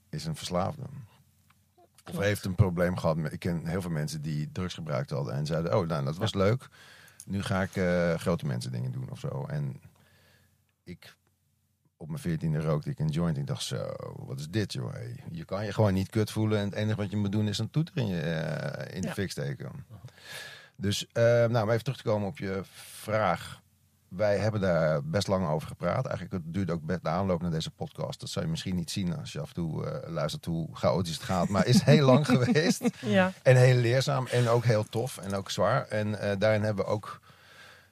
is 0.09 0.25
een 0.25 0.37
verslaafde. 0.37 0.83
Of 2.11 2.19
heeft 2.19 2.45
een 2.45 2.55
probleem 2.55 2.97
gehad. 2.97 3.17
Met, 3.17 3.33
ik 3.33 3.39
ken 3.39 3.67
heel 3.67 3.81
veel 3.83 3.91
mensen 3.91 4.23
die 4.23 4.53
drugs 4.53 4.75
gebruikt 4.75 5.11
hadden 5.11 5.35
en 5.35 5.47
zeiden: 5.47 5.77
Oh, 5.79 5.87
nou, 5.87 6.05
dat 6.05 6.17
was 6.17 6.35
leuk. 6.35 6.69
Nu 7.27 7.43
ga 7.43 7.63
ik 7.63 7.77
eh, 7.77 8.15
grote 8.15 8.47
mensen 8.47 8.73
dingen 8.73 8.93
doen 8.93 9.11
of 9.11 9.19
zo. 9.19 9.47
En 9.49 9.81
ik, 10.85 11.15
op 12.01 12.09
mijn 12.09 12.21
veertiende 12.21 12.61
rookte 12.61 12.91
ik 12.91 12.99
een 12.99 13.09
joint. 13.09 13.37
Ik 13.37 13.47
dacht: 13.47 13.63
Zo, 13.63 13.87
wat 14.17 14.39
is 14.39 14.49
dit, 14.49 14.73
joh? 14.73 14.93
Hey, 14.93 15.17
je 15.31 15.45
kan 15.45 15.65
je 15.65 15.73
gewoon 15.73 15.95
niet 15.95 16.11
kut 16.11 16.31
voelen. 16.31 16.59
En 16.59 16.65
het 16.65 16.75
enige 16.75 16.97
wat 16.97 17.11
je 17.11 17.17
moet 17.17 17.33
doen 17.33 17.49
is 17.49 17.59
een 17.59 17.71
toeter 17.71 17.97
in, 17.97 18.07
je, 18.07 18.21
eh, 18.21 18.95
in 18.97 19.01
de 19.01 19.07
Ja. 19.07 19.13
fik 19.15 19.31
steken. 19.31 19.71
Dus, 20.77 21.07
eh, 21.13 21.23
nou, 21.23 21.63
om 21.63 21.71
even 21.71 21.83
terug 21.85 21.99
te 21.99 22.05
komen 22.05 22.29
op 22.29 22.39
je 22.39 22.61
vraag 22.65 23.61
wij 24.09 24.39
hebben 24.39 24.61
daar 24.61 25.05
best 25.05 25.27
lang 25.27 25.49
over 25.49 25.69
gepraat. 25.69 26.07
Eigenlijk 26.07 26.45
het 26.45 26.55
duurt 26.55 26.71
ook 26.71 26.83
best 26.83 27.03
de 27.03 27.09
aanloop 27.09 27.43
naar 27.43 27.51
deze 27.51 27.71
podcast. 27.71 28.21
Dat 28.21 28.29
zou 28.29 28.45
je 28.45 28.51
misschien 28.51 28.77
niet 28.77 28.91
zien 28.91 29.17
als 29.19 29.33
je 29.33 29.41
af 29.41 29.49
en 29.49 29.55
toe 29.55 29.87
eh, 29.87 30.11
luistert 30.11 30.45
hoe 30.45 30.69
chaotisch 30.73 31.15
het 31.15 31.23
gaat. 31.23 31.49
Maar 31.49 31.67
is 31.67 31.83
heel 31.83 32.07
lang 32.07 32.27
geweest. 32.37 32.85
Ja. 33.01 33.33
En 33.43 33.57
heel 33.57 33.75
leerzaam 33.77 34.27
en 34.27 34.49
ook 34.49 34.65
heel 34.65 34.85
tof 34.85 35.19
en 35.19 35.35
ook 35.35 35.51
zwaar. 35.51 35.87
En 35.87 36.21
eh, 36.21 36.37
daarin 36.39 36.63
hebben 36.63 36.85
we 36.85 36.91
ook 36.91 37.21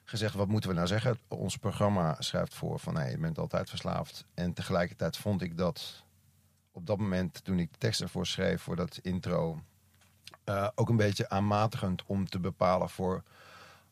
gezegd, 0.09 0.33
wat 0.33 0.47
moeten 0.47 0.69
we 0.69 0.75
nou 0.75 0.87
zeggen? 0.87 1.17
Ons 1.27 1.57
programma 1.57 2.15
schrijft 2.19 2.53
voor 2.53 2.79
van, 2.79 2.93
nee, 2.93 3.11
je 3.11 3.17
bent 3.17 3.37
altijd 3.37 3.69
verslaafd. 3.69 4.25
En 4.33 4.53
tegelijkertijd 4.53 5.17
vond 5.17 5.41
ik 5.41 5.57
dat 5.57 6.03
op 6.71 6.85
dat 6.85 6.97
moment, 6.97 7.43
toen 7.43 7.59
ik 7.59 7.71
de 7.71 7.77
tekst 7.77 8.01
ervoor 8.01 8.25
schreef, 8.25 8.61
voor 8.61 8.75
dat 8.75 8.97
intro... 9.01 9.61
eh, 10.43 10.67
ook 10.75 10.89
een 10.89 10.95
beetje 10.97 11.29
aanmatigend 11.29 12.03
om 12.05 12.29
te 12.29 12.39
bepalen 12.39 12.89
voor 12.89 13.23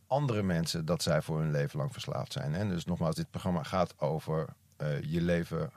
andere 0.08 0.44
mensen 0.44 0.86
dat 0.86 1.04
zij 1.04 1.22
voor 1.22 1.40
hun 1.40 1.52
leven 1.52 1.80
lang 1.80 1.92
verslaafd 1.92 2.32
zijn. 2.32 2.54
Hè? 2.54 2.68
Dus 2.68 2.86
nogmaals, 2.86 3.16
dit 3.16 3.30
programma 3.30 3.64
gaat 3.64 4.00
over 4.00 4.48
eh, 4.78 5.02
je 5.02 5.22
leven 5.22 5.72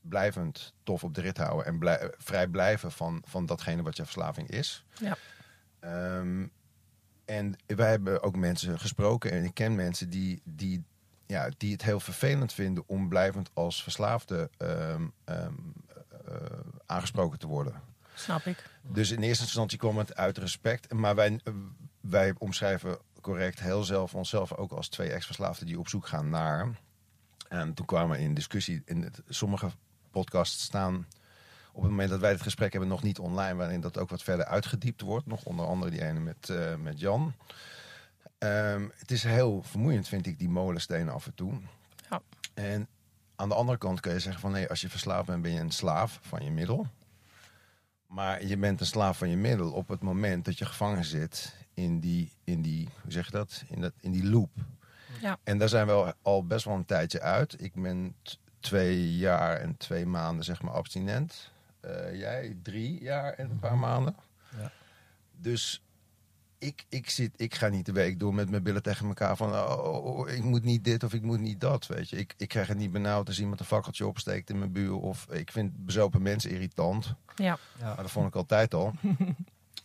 blijvend 0.00 0.72
tof 0.82 1.04
op 1.04 1.14
de 1.14 1.20
rit 1.20 1.36
houden 1.36 1.66
en 1.66 1.78
blij- 1.78 2.12
vrij 2.18 2.46
blijven 2.48 2.92
van, 2.92 3.22
van 3.26 3.46
datgene 3.46 3.82
wat 3.82 3.96
je 3.96 4.02
verslaving 4.02 4.48
is. 4.48 4.84
Ja. 5.00 5.16
Ehm, 5.80 6.46
en 7.30 7.56
wij 7.66 7.90
hebben 7.90 8.22
ook 8.22 8.36
mensen 8.36 8.78
gesproken 8.78 9.30
en 9.30 9.44
ik 9.44 9.54
ken 9.54 9.74
mensen 9.74 10.10
die, 10.10 10.42
die, 10.44 10.84
ja, 11.26 11.50
die 11.56 11.72
het 11.72 11.82
heel 11.82 12.00
vervelend 12.00 12.52
vinden 12.52 12.84
om 12.86 13.08
blijvend 13.08 13.50
als 13.52 13.82
verslaafde 13.82 14.50
ehm, 14.56 15.06
ehm, 15.24 15.52
eh, 16.26 16.34
aangesproken 16.86 17.38
te 17.38 17.46
worden. 17.46 17.82
Snap 18.14 18.44
ik. 18.44 18.64
Dus 18.82 19.10
in 19.10 19.22
eerste 19.22 19.44
instantie 19.44 19.78
kwam 19.78 19.98
het 19.98 20.16
uit 20.16 20.38
respect. 20.38 20.92
Maar 20.92 21.14
wij, 21.14 21.40
wij 22.00 22.34
omschrijven 22.38 22.98
correct 23.20 23.60
heel 23.60 23.84
zelf 23.84 24.14
onszelf 24.14 24.54
ook 24.54 24.72
als 24.72 24.88
twee 24.88 25.10
ex-verslaafden 25.10 25.66
die 25.66 25.78
op 25.78 25.88
zoek 25.88 26.06
gaan 26.06 26.28
naar. 26.28 26.68
En 27.48 27.74
toen 27.74 27.86
kwamen 27.86 28.16
we 28.16 28.22
in 28.22 28.34
discussie. 28.34 28.82
In 28.84 29.02
het, 29.02 29.22
sommige 29.28 29.70
podcasts 30.10 30.62
staan 30.62 31.06
op 31.72 31.82
het 31.82 31.90
moment 31.90 32.10
dat 32.10 32.20
wij 32.20 32.30
het 32.30 32.42
gesprek 32.42 32.72
hebben 32.72 32.90
nog 32.90 33.02
niet 33.02 33.18
online, 33.18 33.54
waarin 33.54 33.80
dat 33.80 33.98
ook 33.98 34.10
wat 34.10 34.22
verder 34.22 34.46
uitgediept 34.46 35.00
wordt. 35.00 35.26
Nog 35.26 35.44
onder 35.44 35.66
andere 35.66 35.90
die 35.90 36.04
ene 36.04 36.20
met, 36.20 36.48
eh, 36.48 36.74
met 36.76 37.00
Jan. 37.00 37.32
Ehm, 38.38 38.88
het 38.96 39.10
is 39.10 39.22
heel 39.22 39.62
vermoeiend, 39.62 40.08
vind 40.08 40.26
ik, 40.26 40.38
die 40.38 40.48
molenstenen 40.48 41.14
af 41.14 41.26
en 41.26 41.34
toe. 41.34 41.52
Ja. 42.10 42.20
En 42.54 42.88
aan 43.36 43.48
de 43.48 43.54
andere 43.54 43.78
kant 43.78 44.00
kun 44.00 44.12
je 44.12 44.20
zeggen 44.20 44.40
van 44.40 44.52
nee, 44.52 44.68
als 44.68 44.80
je 44.80 44.88
verslaafd 44.88 45.26
bent, 45.26 45.42
ben 45.42 45.52
je 45.52 45.60
een 45.60 45.70
slaaf 45.70 46.18
van 46.22 46.44
je 46.44 46.50
middel. 46.50 46.86
Maar 48.06 48.46
je 48.46 48.56
bent 48.56 48.80
een 48.80 48.86
slaaf 48.86 49.18
van 49.18 49.28
je 49.28 49.36
middel 49.36 49.72
op 49.72 49.88
het 49.88 50.02
moment 50.02 50.44
dat 50.44 50.58
je 50.58 50.64
gevangen 50.64 51.04
zit 51.04 51.54
in 51.74 52.00
die, 52.00 52.32
in 52.44 52.62
die 52.62 52.88
hoe 53.02 53.12
zeg 53.12 53.24
je 53.24 53.30
dat? 53.30 53.62
In, 53.68 53.80
dat, 53.80 53.92
in 54.00 54.10
die 54.10 54.24
loop. 54.30 54.50
Ja. 55.20 55.38
En 55.42 55.58
daar 55.58 55.68
zijn 55.68 55.86
we 55.86 56.14
al- 56.22 56.46
best 56.46 56.64
wel 56.64 56.74
een 56.74 56.84
tijdje 56.84 57.20
uit. 57.20 57.62
Ik 57.62 57.74
ben 57.74 58.14
twee 58.60 59.16
jaar 59.16 59.56
en 59.56 59.76
twee 59.76 60.06
maanden 60.06 60.44
zeg 60.44 60.62
maar 60.62 60.72
abstinent. 60.72 61.50
Eh, 61.80 62.18
jij 62.18 62.56
drie 62.62 63.02
jaar 63.02 63.32
en 63.32 63.50
een 63.50 63.58
paar 63.58 63.78
maanden. 63.78 64.16
Ja. 64.58 64.70
Dus 65.36 65.82
ik, 66.58 66.84
ik, 66.88 67.10
zit, 67.10 67.32
ik 67.36 67.54
ga 67.54 67.68
niet 67.68 67.86
de 67.86 67.92
week 67.92 68.18
door 68.18 68.34
met 68.34 68.50
mijn 68.50 68.62
billen 68.62 68.82
tegen 68.82 69.06
elkaar 69.06 69.36
van... 69.36 69.52
Oh, 69.52 70.04
oh, 70.04 70.28
ik 70.28 70.42
moet 70.42 70.64
niet 70.64 70.84
dit 70.84 71.04
of 71.04 71.12
ik 71.12 71.22
moet 71.22 71.40
niet 71.40 71.60
dat, 71.60 71.86
weet 71.86 72.10
je. 72.10 72.16
Ik, 72.16 72.34
ik 72.36 72.48
krijg 72.48 72.68
het 72.68 72.78
niet 72.78 72.92
benauwd 72.92 73.26
als 73.26 73.40
iemand 73.40 73.60
een 73.60 73.66
fakkeltje 73.66 74.06
opsteekt 74.06 74.50
in 74.50 74.58
mijn 74.58 74.72
buur. 74.72 74.94
Of 74.94 75.26
ik 75.30 75.52
vind 75.52 75.84
bezopen 75.86 76.22
mensen 76.22 76.50
irritant. 76.50 77.14
Ja. 77.36 77.58
Maar 77.80 77.96
dat 77.96 78.10
vond 78.10 78.26
ik 78.26 78.34
altijd 78.34 78.74
al. 78.74 78.92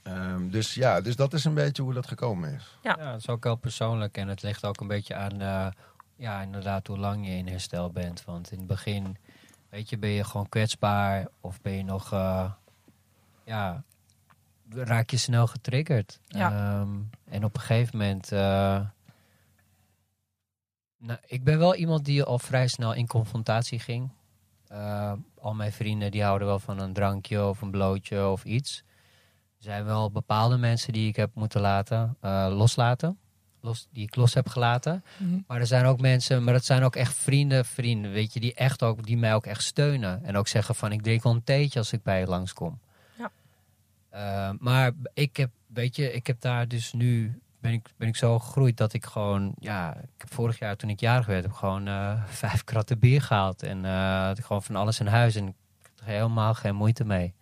Ehm, 0.03 0.49
dus 0.49 0.73
ja, 0.73 1.01
dus 1.01 1.15
dat 1.15 1.33
is 1.33 1.45
een 1.45 1.53
beetje 1.53 1.83
hoe 1.83 1.93
dat 1.93 2.07
gekomen 2.07 2.53
is. 2.53 2.77
Ja. 2.81 2.95
Ja, 2.99 3.11
het 3.11 3.21
is 3.21 3.29
ook 3.29 3.43
heel 3.43 3.55
persoonlijk 3.55 4.17
en 4.17 4.27
het 4.27 4.41
ligt 4.41 4.65
ook 4.65 4.79
een 4.79 4.87
beetje 4.87 5.15
aan, 5.15 5.41
eh, 5.41 5.67
ja, 6.15 6.41
inderdaad, 6.41 6.87
hoe 6.87 6.97
lang 6.97 7.27
je 7.27 7.31
in 7.31 7.47
herstel 7.47 7.91
bent. 7.91 8.23
Want 8.23 8.51
in 8.51 8.57
het 8.57 8.67
begin, 8.67 9.17
weet 9.69 9.89
je, 9.89 9.97
ben 9.97 10.09
je 10.09 10.23
gewoon 10.23 10.49
kwetsbaar 10.49 11.27
of 11.41 11.61
ben 11.61 11.73
je 11.73 11.83
nog, 11.83 12.11
eh, 12.13 12.51
ja, 13.43 13.83
raak 14.69 15.09
je 15.09 15.17
snel 15.17 15.47
getriggerd. 15.47 16.19
Ja. 16.27 16.51
Ehm, 16.51 16.99
en 17.29 17.43
op 17.43 17.55
een 17.55 17.61
gegeven 17.61 17.97
moment, 17.97 18.31
eh, 18.31 18.81
nou, 20.97 21.19
ik 21.25 21.43
ben 21.43 21.57
wel 21.57 21.75
iemand 21.75 22.05
die 22.05 22.23
al 22.23 22.39
vrij 22.39 22.67
snel 22.67 22.93
in 22.93 23.07
confrontatie 23.07 23.79
ging. 23.79 24.09
Eh, 24.67 25.13
al 25.39 25.53
mijn 25.53 25.71
vrienden 25.71 26.11
die 26.11 26.23
houden 26.23 26.47
wel 26.47 26.59
van 26.59 26.79
een 26.79 26.93
drankje 26.93 27.45
of 27.45 27.61
een 27.61 27.71
blootje 27.71 28.27
of 28.27 28.43
iets. 28.43 28.83
Er 29.57 29.63
zijn 29.63 29.85
wel 29.85 30.11
bepaalde 30.11 30.57
mensen 30.57 30.93
die 30.93 31.07
ik 31.07 31.15
heb 31.15 31.35
moeten 31.35 31.61
laten, 31.61 32.17
loslaten. 32.49 33.19
Los, 33.65 33.87
die 33.91 34.03
ik 34.03 34.15
los 34.15 34.33
heb 34.33 34.49
gelaten. 34.49 35.03
Mhm. 35.17 35.39
Maar 35.47 35.59
er 35.59 35.67
zijn 35.67 35.85
ook 35.85 35.99
mensen, 35.99 36.43
maar 36.43 36.53
dat 36.53 36.65
zijn 36.65 36.83
ook 36.83 36.95
echt 36.95 37.13
vrienden, 37.13 37.65
vrienden, 37.65 38.11
weet 38.11 38.33
je, 38.33 38.39
die, 38.39 38.53
echt 38.53 38.83
ook, 38.83 39.05
die 39.05 39.17
mij 39.17 39.35
ook 39.35 39.45
echt 39.45 39.63
steunen. 39.63 40.23
En 40.23 40.37
ook 40.37 40.47
zeggen 40.47 40.75
van, 40.75 40.91
ik 40.91 41.01
drink 41.01 41.23
wel 41.23 41.33
een 41.33 41.43
theetje 41.43 41.79
als 41.79 41.93
ik 41.93 42.03
bij 42.03 42.19
je 42.19 42.25
langskom. 42.25 42.79
Ja. 43.17 43.31
Eh, 44.09 44.55
maar 44.59 44.91
ik 45.13 45.37
heb, 45.37 45.49
weet 45.67 45.95
je, 45.95 46.13
ik 46.13 46.27
heb 46.27 46.41
daar 46.41 46.67
dus 46.67 46.93
nu, 46.93 47.39
ben 47.59 47.71
ik, 47.71 47.89
ben 47.97 48.07
ik 48.07 48.15
zo 48.15 48.39
gegroeid 48.39 48.77
dat 48.77 48.93
ik 48.93 49.05
gewoon, 49.05 49.53
ja, 49.59 49.95
ik 49.95 50.09
heb 50.17 50.33
vorig 50.33 50.59
jaar 50.59 50.75
toen 50.75 50.89
ik 50.89 50.99
jarig 50.99 51.25
werd, 51.25 51.43
heb 51.43 51.51
ik 51.51 51.57
gewoon 51.57 51.87
eh, 51.87 52.23
vijf 52.43 52.63
kratten 52.63 52.99
bier 52.99 53.21
gehaald. 53.21 53.63
En 53.63 53.85
eh, 53.85 54.25
had 54.25 54.37
ik 54.37 54.45
gewoon 54.45 54.63
van 54.63 54.75
alles 54.75 54.99
in 54.99 55.07
huis 55.07 55.35
en 55.35 55.47
ik 55.47 55.55
had 55.81 55.99
er 55.99 56.13
helemaal 56.13 56.53
geen 56.53 56.75
moeite 56.75 57.05
mee. 57.05 57.33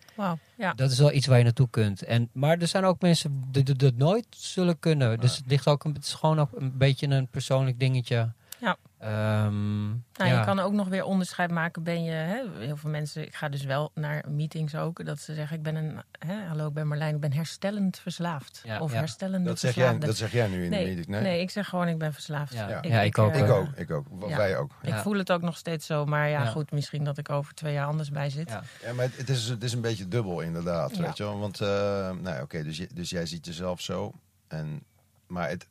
Ja. 0.57 0.73
Dat 0.73 0.91
is 0.91 0.99
wel 0.99 1.11
iets 1.11 1.27
waar 1.27 1.37
je 1.37 1.43
naartoe 1.43 1.69
kunt. 1.69 2.03
En, 2.03 2.29
maar 2.31 2.57
er 2.59 2.67
zijn 2.67 2.83
ook 2.85 3.01
mensen 3.01 3.43
die 3.51 3.63
die 3.63 3.75
dat 3.75 3.95
nooit 3.95 4.25
zullen 4.29 4.79
kunnen. 4.79 5.19
Dus 5.19 5.37
het, 5.37 5.45
ligt 5.47 5.67
ook, 5.67 5.83
een- 5.83 5.93
het 5.93 6.03
is 6.05 6.13
gewoon 6.13 6.39
ook 6.39 6.49
een 6.55 6.77
beetje 6.77 7.07
een 7.07 7.27
persoonlijk 7.27 7.79
dingetje. 7.79 8.31
Ja. 8.63 8.77
Ehm, 8.99 9.87
Nou, 9.89 10.29
ja. 10.31 10.39
Je 10.39 10.45
kan 10.45 10.59
ook 10.59 10.73
nog 10.73 10.87
weer 10.87 11.03
onderscheid 11.03 11.51
maken. 11.51 11.83
Ben 11.83 12.03
je, 12.03 12.11
hè, 12.11 12.43
heel 12.59 12.77
veel 12.77 12.89
mensen, 12.89 13.25
ik 13.25 13.35
ga 13.35 13.49
dus 13.49 13.63
wel 13.63 13.91
naar 13.93 14.23
meetings 14.29 14.75
ook, 14.75 15.05
dat 15.05 15.19
ze 15.19 15.33
zeggen: 15.33 15.57
Ik 15.57 15.63
ben 15.63 15.75
een, 15.75 16.01
hè, 16.19 16.35
hallo, 16.47 16.67
ik 16.67 16.73
ben 16.73 16.87
Marlijn, 16.87 17.15
ik 17.15 17.21
ben 17.21 17.33
herstellend 17.33 17.99
verslaafd. 17.99 18.61
Ja, 18.63 18.79
of 18.79 18.91
ja. 18.91 18.97
herstellende 18.97 19.47
Dat 19.49 19.59
zeg, 19.59 19.75
jij, 19.75 19.97
dat 19.97 20.17
zeg 20.17 20.31
jij 20.31 20.47
nu 20.47 20.63
in 20.63 20.69
nee, 20.69 20.79
de 20.79 20.85
meeting, 20.85 21.07
nee? 21.07 21.21
nee? 21.21 21.41
ik 21.41 21.49
zeg 21.49 21.67
gewoon: 21.69 21.87
Ik 21.87 21.97
ben 21.97 22.13
verslaafd. 22.13 22.53
Ja. 22.53 22.67
Ja. 22.69 22.79
Ja, 22.81 23.01
ik 23.01 23.17
ook, 23.17 23.31
eh, 23.31 23.39
Ik 23.39 23.49
ook, 23.49 23.67
ik 23.75 23.91
ook. 23.91 24.05
Ja. 24.27 24.37
Wij 24.37 24.57
ook. 24.57 24.71
Ik 24.81 24.93
voel 24.95 25.17
het 25.17 25.31
ook 25.31 25.41
nog 25.41 25.57
steeds 25.57 25.85
zo, 25.85 26.05
maar 26.05 26.29
ja, 26.29 26.43
Ja. 26.43 26.49
goed, 26.49 26.71
misschien 26.71 27.03
dat 27.03 27.17
ik 27.17 27.29
over 27.29 27.53
twee 27.53 27.73
jaar 27.73 27.87
anders 27.87 28.09
bij 28.11 28.29
zit. 28.29 28.49
Ja. 28.49 28.63
Ja, 28.83 28.93
maar 28.93 29.05
het, 29.05 29.17
het 29.17 29.29
is, 29.29 29.47
het 29.49 29.63
is 29.63 29.73
een 29.73 29.81
beetje 29.81 30.07
dubbel 30.07 30.39
inderdaad, 30.41 30.95
Ja. 30.95 31.01
weet 31.01 31.17
je 31.17 31.23
wel. 31.23 31.39
Want, 31.39 31.61
eh, 31.61 31.67
nou 32.09 32.29
ja, 32.35 32.41
oké, 32.41 32.63
dus, 32.63 32.77
je- 32.77 32.89
dus 32.93 33.09
jij 33.09 33.25
ziet 33.25 33.45
jezelf 33.45 33.81
zo. 33.81 34.11
En, 34.47 34.83
maar 35.27 35.49
het, 35.49 35.67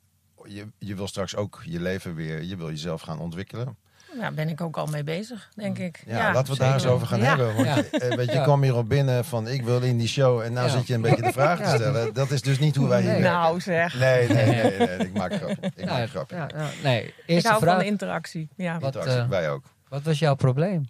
je, 0.48 0.66
je 0.78 0.94
wil 0.94 1.08
straks 1.08 1.36
ook 1.36 1.60
je 1.64 1.80
leven 1.80 2.14
weer, 2.14 2.42
je 2.42 2.56
wil 2.56 2.68
jezelf 2.70 3.00
gaan 3.00 3.18
ontwikkelen. 3.18 3.76
Daar 4.20 4.34
ben 4.34 4.48
ik 4.48 4.60
ook 4.60 4.76
al 4.76 4.86
mee 4.86 5.04
bezig, 5.04 5.50
denk 5.54 5.78
ik. 5.78 6.02
Ja, 6.06 6.32
laten 6.32 6.42
we 6.44 6.50
het 6.50 6.58
daar 6.58 6.74
eens 6.74 6.86
over 6.86 7.06
gaan 7.06 7.18
Ja. 7.20 7.24
hebben. 7.24 7.54
Want 7.54 7.66
Ja. 7.68 7.82
eh, 7.98 8.14
weet 8.16 8.26
je, 8.28 8.32
Ja. 8.34 8.42
kwam 8.42 8.62
hier 8.62 8.76
op 8.76 8.88
binnen 8.88 9.24
van 9.24 9.48
ik 9.48 9.62
wil 9.62 9.80
in 9.80 9.98
die 9.98 10.08
show. 10.08 10.40
En 10.40 10.52
nou 10.52 10.66
Ja. 10.66 10.72
zit 10.72 10.86
je 10.86 10.94
een 10.94 11.00
beetje 11.00 11.22
de 11.22 11.32
vraag 11.32 11.56
te 11.58 11.64
Ja. 11.64 11.74
stellen. 11.74 12.14
Dat 12.14 12.30
is 12.30 12.42
dus 12.42 12.58
niet 12.58 12.76
hoe 12.76 12.88
wij 12.88 13.00
hier 13.00 13.10
Nee. 13.12 13.20
werken. 13.22 13.40
Nou 13.40 13.60
zeg, 13.60 13.98
Nee, 13.98 14.28
nee, 14.28 14.46
nee, 14.46 14.78
nee, 14.78 14.96
ik 14.96 15.12
maak 15.12 15.32
grapje. 15.34 15.56
Ik 15.76 15.84
maak 15.84 15.96
Ja, 15.96 16.02
een 16.02 16.08
grapje. 16.08 16.36
ja, 16.36 16.48
ja, 16.56 16.66
nee, 16.82 17.04
ik 17.04 17.14
eerste 17.26 17.48
hou 17.48 17.60
vraag. 17.60 17.74
van 17.74 17.82
de 17.84 17.90
interactie. 17.90 18.48
Ja. 18.56 18.72
Wat, 18.78 18.94
Interactie, 18.94 19.22
eh, 19.22 19.28
wij 19.28 19.50
ook. 19.50 19.62
Wat 19.88 20.02
was 20.02 20.18
jouw 20.18 20.34
probleem? 20.34 20.88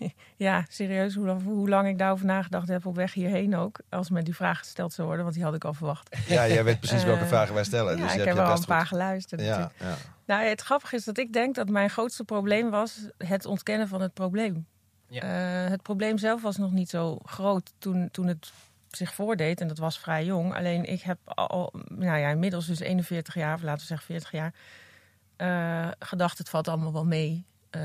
ja, 0.36 0.64
serieus, 0.68 1.14
hoe, 1.14 1.26
lang- 1.26 1.42
hoe 1.42 1.68
lang 1.68 1.88
ik 1.88 1.98
daarover 1.98 2.26
nagedacht 2.26 2.68
heb 2.68 2.86
op 2.86 2.94
weg 2.96 3.12
hierheen 3.12 3.56
ook. 3.56 3.78
Als 3.88 4.10
me 4.10 4.22
die 4.22 4.34
vraag 4.34 4.58
gesteld 4.58 4.92
zou 4.92 5.06
worden, 5.06 5.24
want 5.24 5.36
die 5.36 5.44
had 5.44 5.54
ik 5.54 5.64
al 5.64 5.74
verwacht. 5.74 6.16
Ja, 6.26 6.46
jij 6.48 6.64
weet 6.64 6.80
precies 6.80 7.04
welke 7.04 7.22
Eh, 7.24 7.28
vragen 7.28 7.54
wij 7.54 7.64
stellen. 7.64 7.96
ja, 7.96 8.02
dus 8.02 8.12
je 8.12 8.18
ik 8.18 8.24
hebt 8.24 8.38
heb 8.38 8.46
best 8.46 8.58
een 8.60 8.66
paar 8.66 8.78
goed- 8.78 8.88
geluisterd. 8.88 9.40
natuurlijk. 9.40 9.72
Ja, 9.78 9.88
ja. 9.88 9.94
Nou, 10.26 10.44
het 10.44 10.60
grappige 10.60 10.96
is 10.96 11.04
dat 11.04 11.18
ik 11.18 11.32
denk 11.32 11.54
dat 11.54 11.68
mijn 11.68 11.90
grootste 11.90 12.24
probleem 12.24 12.70
was 12.70 12.98
het 13.18 13.46
ontkennen 13.46 13.88
van 13.88 14.00
het 14.00 14.14
probleem. 14.14 14.66
Ja. 15.08 15.20
Eh, 15.64 15.70
het 15.70 15.82
probleem 15.82 16.18
zelf 16.18 16.42
was 16.42 16.56
nog 16.56 16.72
niet 16.72 16.88
zo 16.90 17.18
groot 17.24 17.72
toen, 17.78 18.08
toen 18.10 18.26
het 18.26 18.52
zich 18.90 19.14
voordeed. 19.14 19.60
En 19.60 19.68
dat 19.68 19.78
was 19.78 19.98
vrij 19.98 20.24
jong. 20.24 20.54
Alleen 20.56 20.84
ik 20.84 21.00
heb 21.02 21.18
al, 21.24 21.72
nou 21.88 22.18
ja, 22.18 22.28
inmiddels 22.28 22.66
dus 22.66 22.80
41 22.80 23.34
jaar, 23.34 23.54
of 23.54 23.62
laten 23.62 23.80
we 23.80 23.86
zeggen 23.86 24.06
40 24.06 24.30
jaar, 24.30 24.54
eh, 25.36 25.88
gedacht 25.98 26.38
het 26.38 26.48
valt 26.48 26.68
allemaal 26.68 26.92
wel 26.92 27.04
mee. 27.06 27.44
Eh, 27.70 27.80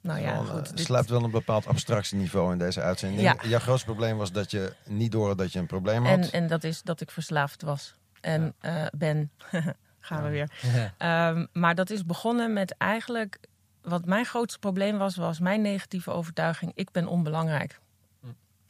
nou 0.00 0.20
ja, 0.20 0.32
Wel, 0.32 0.44
goed. 0.44 0.70
eh, 0.70 0.76
dit- 0.76 0.84
sluipt 0.86 1.08
wel 1.08 1.24
een 1.24 1.30
bepaald 1.30 1.66
abstractieniveau 1.66 2.52
in 2.52 2.58
deze 2.58 2.80
uitzending. 2.80 3.20
Ja. 3.20 3.36
Jouw 3.42 3.58
grootste 3.58 3.86
probleem 3.86 4.16
was 4.16 4.32
dat 4.32 4.50
je 4.50 4.72
niet 4.86 5.12
door 5.12 5.26
had 5.28 5.38
dat 5.38 5.52
je 5.52 5.58
een 5.58 5.66
probleem 5.66 6.04
had. 6.04 6.18
en, 6.18 6.32
en 6.32 6.46
dat 6.46 6.64
is 6.64 6.82
dat 6.82 7.00
ik 7.00 7.10
verslaafd 7.10 7.62
was. 7.62 7.94
En 8.20 8.54
eh, 8.60 8.84
ben. 8.96 9.30
Gaan 10.00 10.22
we 10.22 10.28
weer. 10.30 10.50
Ehm, 10.98 11.46
maar 11.52 11.74
dat 11.74 11.90
is 11.90 12.04
begonnen 12.06 12.52
met 12.52 12.74
eigenlijk. 12.78 13.38
Wat 13.82 14.04
mijn 14.06 14.24
grootste 14.24 14.58
probleem 14.58 14.98
was, 14.98 15.16
was 15.16 15.38
mijn 15.38 15.60
negatieve 15.62 16.10
overtuiging: 16.10 16.72
ik 16.74 16.90
ben 16.90 17.06
onbelangrijk. 17.06 17.78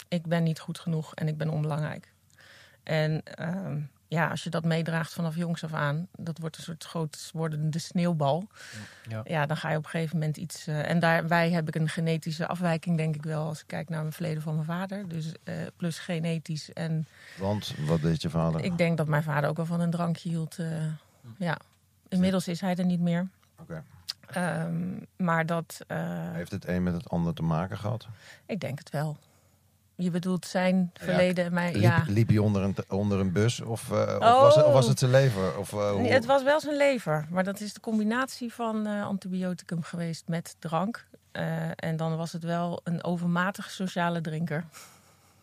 Ik 0.09 0.27
ben 0.27 0.43
niet 0.43 0.61
goed 0.61 0.79
genoeg 0.79 1.15
en 1.15 1.29
ik 1.29 1.37
ben 1.37 1.49
onbelangrijk. 1.49 2.13
En 2.83 3.23
ehm, 3.25 3.81
ja, 4.09 4.29
als 4.31 4.43
je 4.45 4.51
dat 4.51 4.65
meedraagt 4.65 5.13
vanaf 5.13 5.37
jongs 5.37 5.65
af 5.65 5.73
aan, 5.73 6.09
dat 6.17 6.39
wordt 6.39 6.57
een 6.57 6.63
soort 6.63 6.85
groot 6.85 7.31
wordende 7.33 7.79
sneeuwbal. 7.79 8.47
Ja. 9.09 9.21
Ja, 9.25 9.47
dan 9.47 9.57
ga 9.57 9.71
je 9.71 9.77
op 9.77 9.85
een 9.85 9.91
gegeven 9.91 10.19
moment 10.19 10.37
iets. 10.37 10.67
eh, 10.67 10.89
en 10.91 10.99
daarbij 10.99 11.51
heb 11.51 11.69
ik 11.69 11.75
een 11.75 11.89
genetische 11.89 12.47
afwijking, 12.47 12.97
denk 12.97 13.15
ik 13.15 13.23
wel, 13.23 13.47
als 13.47 13.61
ik 13.61 13.67
kijk 13.67 13.89
naar 13.89 14.01
mijn 14.01 14.13
verleden 14.13 14.43
van 14.43 14.55
mijn 14.55 14.67
vader. 14.67 15.09
Dus 15.09 15.33
eh, 15.45 15.55
plus 15.77 15.99
genetisch 15.99 16.73
en 16.73 17.07
Want, 17.39 17.75
wat 17.87 18.01
deed 18.03 18.23
je 18.23 18.31
vader? 18.31 18.65
ik 18.65 18.79
denk 18.79 18.97
dat 18.97 19.07
mijn 19.09 19.23
vader 19.23 19.51
ook 19.51 19.57
wel 19.57 19.67
van 19.67 19.81
een 19.81 19.91
drankje 19.91 20.29
hield. 20.29 20.59
eh, 20.59 20.67
ja, 21.39 21.57
inmiddels 22.09 22.49
is 22.49 22.61
hij 22.61 22.75
er 22.77 22.85
niet 22.85 23.01
meer. 23.01 23.29
Oké. 23.61 23.83
Ehm, 24.27 24.97
maar 25.17 25.47
dat, 25.47 25.81
eh, 25.87 26.33
Heeft 26.33 26.51
het 26.53 26.67
een 26.69 26.83
met 26.83 26.93
het 26.95 27.09
ander 27.09 27.35
te 27.35 27.43
maken 27.43 27.79
gehad? 27.79 28.07
ik 28.47 28.61
denk 28.61 28.79
het 28.79 28.91
wel. 28.91 29.17
Je 30.01 30.11
bedoelt 30.11 30.47
zijn 30.47 30.91
verleden 30.95 31.45
en 31.45 31.53
mijn, 31.55 31.73
Liep, 31.73 31.83
ja. 31.83 32.05
liep 32.07 32.29
hij 32.29 32.39
onder 32.39 32.63
een, 32.63 32.77
onder 32.89 33.21
een 33.21 33.33
bus? 33.33 33.61
Of, 33.61 33.91
eh, 33.91 33.99
of, 33.99 34.07
Oh. 34.23 34.41
was, 34.41 34.55
het, 34.55 34.65
of 34.65 34.73
was 34.73 34.89
het 34.89 34.99
zijn 34.99 35.11
lever? 35.11 35.59
Of, 35.59 35.73
eh, 35.73 35.95
Nee, 35.95 36.13
het 36.13 36.27
was 36.27 36.43
wel 36.43 36.61
zijn 36.61 36.77
lever, 36.77 37.27
maar 37.31 37.45
dat 37.45 37.61
is 37.61 37.73
de 37.73 37.81
combinatie 37.81 38.53
van 38.53 38.87
eh, 38.87 39.07
antibioticum 39.07 39.83
geweest 39.83 40.29
met 40.29 40.57
drank. 40.59 41.07
En 41.77 41.97
dan 41.97 42.17
was 42.17 42.33
het 42.33 42.45
wel 42.45 42.81
een 42.85 43.05
overmatig 43.05 43.71
sociale 43.71 44.21
drinker, 44.21 44.65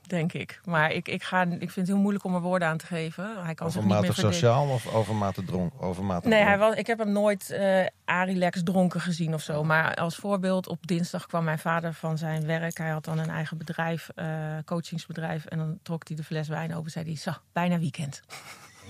denk 0.07 0.33
ik. 0.33 0.59
Maar 0.65 0.91
ik, 0.91 1.07
ik, 1.07 1.23
ga, 1.23 1.41
ik 1.41 1.47
vind 1.59 1.75
het 1.75 1.87
heel 1.87 1.97
moeilijk 1.97 2.23
om 2.23 2.35
er 2.35 2.41
woorden 2.41 2.67
aan 2.67 2.77
te 2.77 2.85
geven. 2.85 3.43
Hij 3.43 3.53
kan 3.53 3.71
zich 3.71 3.81
niet 3.81 3.89
meer 3.89 3.97
overmatig 3.99 4.31
sociaal 4.33 4.67
of 4.69 4.93
overmatig 4.93 5.45
dronk? 5.45 5.73
Overmatig 5.83 6.29
Nee, 6.29 6.43
hij 6.43 6.57
was, 6.57 6.75
ik 6.75 6.87
heb 6.87 6.97
hem 6.99 7.11
nooit 7.11 7.49
eh 7.49 7.85
Arilex 8.05 8.63
dronken 8.63 9.01
gezien 9.01 9.33
of 9.33 9.41
zo. 9.41 9.63
Maar 9.63 9.95
als 9.95 10.15
voorbeeld, 10.15 10.67
op 10.67 10.87
dinsdag 10.87 11.25
kwam 11.25 11.43
mijn 11.43 11.59
vader 11.59 11.93
van 11.93 12.17
zijn 12.17 12.45
werk. 12.45 12.77
Hij 12.77 12.89
had 12.89 13.05
dan 13.05 13.17
een 13.17 13.29
eigen 13.29 13.57
bedrijf, 13.57 14.09
eh, 14.15 14.25
coachingsbedrijf. 14.65 15.45
En 15.45 15.57
dan 15.57 15.79
trok 15.83 16.07
hij 16.07 16.15
de 16.17 16.23
fles 16.23 16.47
wijn 16.47 16.75
open. 16.75 16.91
Zei 16.91 17.05
hij, 17.05 17.15
zo, 17.15 17.31
bijna 17.53 17.79
weekend. 17.79 18.21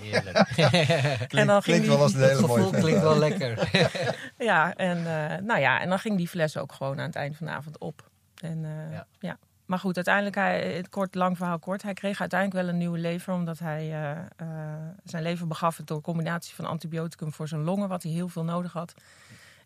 Heerlijk. 0.00 0.36
en 1.40 1.46
dan 1.46 1.62
ging 1.62 1.62
Klinkt 1.62 1.82
die- 1.82 1.88
wel 1.92 2.02
als 2.02 2.14
een 2.14 2.20
Het 2.20 2.30
hele 2.30 2.46
mooie 2.46 2.62
vent. 2.68 2.82
klinkt 2.82 3.00
wel 3.02 3.18
lekker. 3.18 3.70
Ja, 4.38 4.74
en, 4.74 4.96
eh, 4.96 5.38
nou 5.42 5.60
ja, 5.60 5.80
en 5.80 5.88
dan 5.88 5.98
ging 5.98 6.16
die 6.16 6.28
fles 6.28 6.56
ook 6.56 6.72
gewoon 6.72 6.98
aan 7.00 7.06
het 7.06 7.14
eind 7.16 7.36
van 7.36 7.46
de 7.46 7.52
avond 7.52 7.78
op. 7.78 8.10
En, 8.42 8.64
eh, 8.64 8.92
Ja. 8.92 9.06
ja. 9.20 9.38
Maar 9.66 9.78
goed, 9.78 9.96
uiteindelijk, 9.96 10.36
hij, 10.36 10.74
het 10.74 10.88
kort, 10.88 11.14
lang 11.14 11.36
verhaal 11.36 11.58
kort. 11.58 11.82
Hij 11.82 11.94
kreeg 11.94 12.20
uiteindelijk 12.20 12.60
wel 12.60 12.72
een 12.72 12.78
nieuwe 12.78 12.98
lever. 12.98 13.34
Omdat 13.34 13.58
hij 13.58 13.80
eh, 13.80 14.10
eh, 14.36 14.48
zijn 15.04 15.22
lever 15.22 15.46
begaf 15.46 15.80
door 15.84 15.96
een 15.96 16.02
combinatie 16.02 16.54
van 16.54 16.64
antibioticum 16.64 17.32
voor 17.32 17.48
zijn 17.48 17.62
longen. 17.62 17.88
Wat 17.88 18.02
hij 18.02 18.12
heel 18.12 18.28
veel 18.28 18.44
nodig 18.44 18.72
had. 18.72 18.94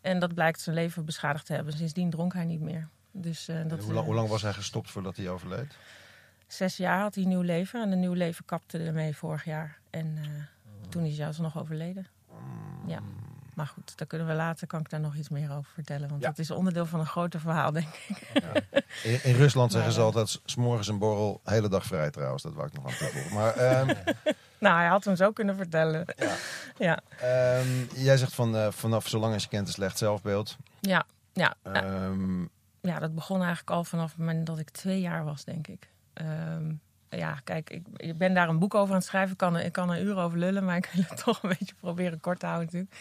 En 0.00 0.19
dat 0.19 0.35
blijkt 0.35 0.61
zijn 0.61 0.76
lever 0.76 1.04
beschadigd 1.04 1.47
te 1.47 1.52
hebben. 1.52 1.73
Sindsdien 1.73 2.11
dronk 2.11 2.33
hij 2.33 2.45
niet 2.45 2.61
meer. 2.61 2.88
Dus 3.11 3.49
eh, 3.49 3.57
dat, 3.66 3.83
hoe, 3.83 3.92
lang, 3.92 4.07
hoe 4.07 4.14
lang 4.14 4.28
was 4.28 4.42
hij 4.42 4.52
gestopt 4.52 4.90
voordat 4.90 5.16
hij 5.16 5.28
overleed? 5.28 5.76
zes 6.47 6.76
jaar 6.76 7.00
had 7.00 7.14
hij 7.14 7.23
een 7.23 7.28
nieuw 7.28 7.40
lever. 7.40 7.83
En 7.83 7.92
een 7.92 8.00
nieuw 8.00 8.12
lever 8.12 8.45
kapte 8.45 8.78
ermee 8.78 9.16
vorig 9.16 9.45
jaar. 9.45 9.78
En 9.90 10.19
eh, 10.19 10.28
toen 10.88 11.04
is 11.04 11.19
hij 11.19 11.26
alsnog 11.26 11.59
overleden. 11.59 12.07
Ja. 12.87 13.00
Maar 13.60 13.68
goed, 13.68 13.98
daar 13.98 14.06
kunnen 14.06 14.26
we 14.26 14.32
later, 14.34 14.66
kan 14.66 14.80
ik 14.80 14.90
daar 14.90 15.00
nog 15.00 15.14
iets 15.14 15.28
meer 15.28 15.50
over 15.52 15.70
vertellen. 15.74 16.08
Want 16.08 16.22
Ja. 16.22 16.28
dat 16.28 16.38
is 16.38 16.50
onderdeel 16.50 16.86
van 16.86 17.00
een 17.00 17.06
groter 17.06 17.40
verhaal, 17.40 17.72
denk 17.72 17.88
ik. 18.08 18.22
In, 19.02 19.20
in 19.24 19.34
Rusland 19.34 19.72
zeggen 19.72 19.92
ze 19.92 19.99
eh, 19.99 20.04
altijd, 20.04 20.40
s- 20.44 20.54
morgens 20.56 20.88
een 20.88 20.99
borrel, 20.99 21.40
hele 21.44 21.68
dag 21.68 21.84
vrij 21.84 22.10
trouwens. 22.10 22.42
Dat 22.42 22.52
wou 22.54 22.66
ik 22.66 22.73
nog 22.73 22.84
aan 22.86 22.96
toevoegen. 22.99 23.34
Maar 23.34 23.54
ehm, 23.56 23.94
Nou, 24.58 24.76
hij 24.78 24.86
had 24.86 25.04
hem 25.04 25.16
zo 25.16 25.32
kunnen 25.32 25.56
vertellen. 25.56 26.04
Ja. 26.16 26.34
Ja, 26.78 27.00
ehm, 27.20 27.68
jij 27.94 28.16
zegt 28.16 28.34
van, 28.34 28.56
eh, 28.56 28.70
vanaf 28.70 29.08
zolang 29.08 29.32
als 29.34 29.42
je 29.42 29.49
kent 29.49 29.66
een 29.66 29.73
slecht 29.73 29.99
zelfbeeld. 29.99 30.56
ja, 30.80 31.04
ja. 31.32 31.54
ja. 31.64 31.73
Ehm, 31.73 32.40
ja, 32.80 32.99
dat 32.99 33.14
begon 33.14 33.38
eigenlijk 33.38 33.70
al 33.70 33.84
vanaf 33.84 34.08
het 34.10 34.18
moment 34.18 34.46
dat 34.46 34.58
ik 34.58 34.70
twee 34.70 35.00
jaar 35.00 35.25
was, 35.25 35.44
denk 35.44 35.66
ik. 35.66 35.88
Ehm, 36.12 36.73
ja, 37.08 37.40
kijk, 37.44 37.70
ik, 37.70 37.86
ik 37.96 38.18
ben 38.18 38.34
daar 38.34 38.49
een 38.49 38.58
boek 38.58 38.75
over 38.75 38.90
aan 38.94 38.99
het 39.00 39.06
schrijven. 39.08 39.30
Ik 39.32 39.36
kan, 39.38 39.58
ik 39.58 39.73
kan 39.73 39.90
er 39.90 39.96
een 40.00 40.06
uur 40.06 40.16
over 40.16 40.38
lullen, 40.38 40.64
maar 40.64 40.76
ik 40.76 40.90
wil 40.92 41.04
het 41.08 41.23
toch 41.25 41.42
een 41.42 41.49
beetje 41.58 41.75
proberen 41.80 42.20
kort 42.20 42.38
te 42.40 42.46
houden 42.46 42.66
natuurlijk. 42.66 42.94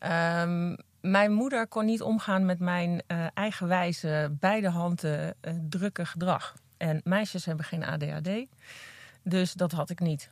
Ehm, 0.00 0.74
mijn 1.00 1.32
moeder 1.32 1.66
kon 1.66 1.84
niet 1.84 2.02
omgaan 2.02 2.44
met 2.46 2.58
mijn 2.58 3.02
eh, 3.06 3.26
eigenwijze, 3.34 4.36
beide 4.40 4.68
handen 4.68 5.34
eh, 5.40 5.54
drukke 5.68 6.04
gedrag. 6.04 6.54
En 6.76 7.00
meisjes 7.04 7.44
hebben 7.44 7.64
geen 7.64 7.84
ADHD, 7.84 8.46
dus 9.22 9.52
dat 9.52 9.72
had 9.72 9.90
ik 9.90 10.00
niet. 10.00 10.30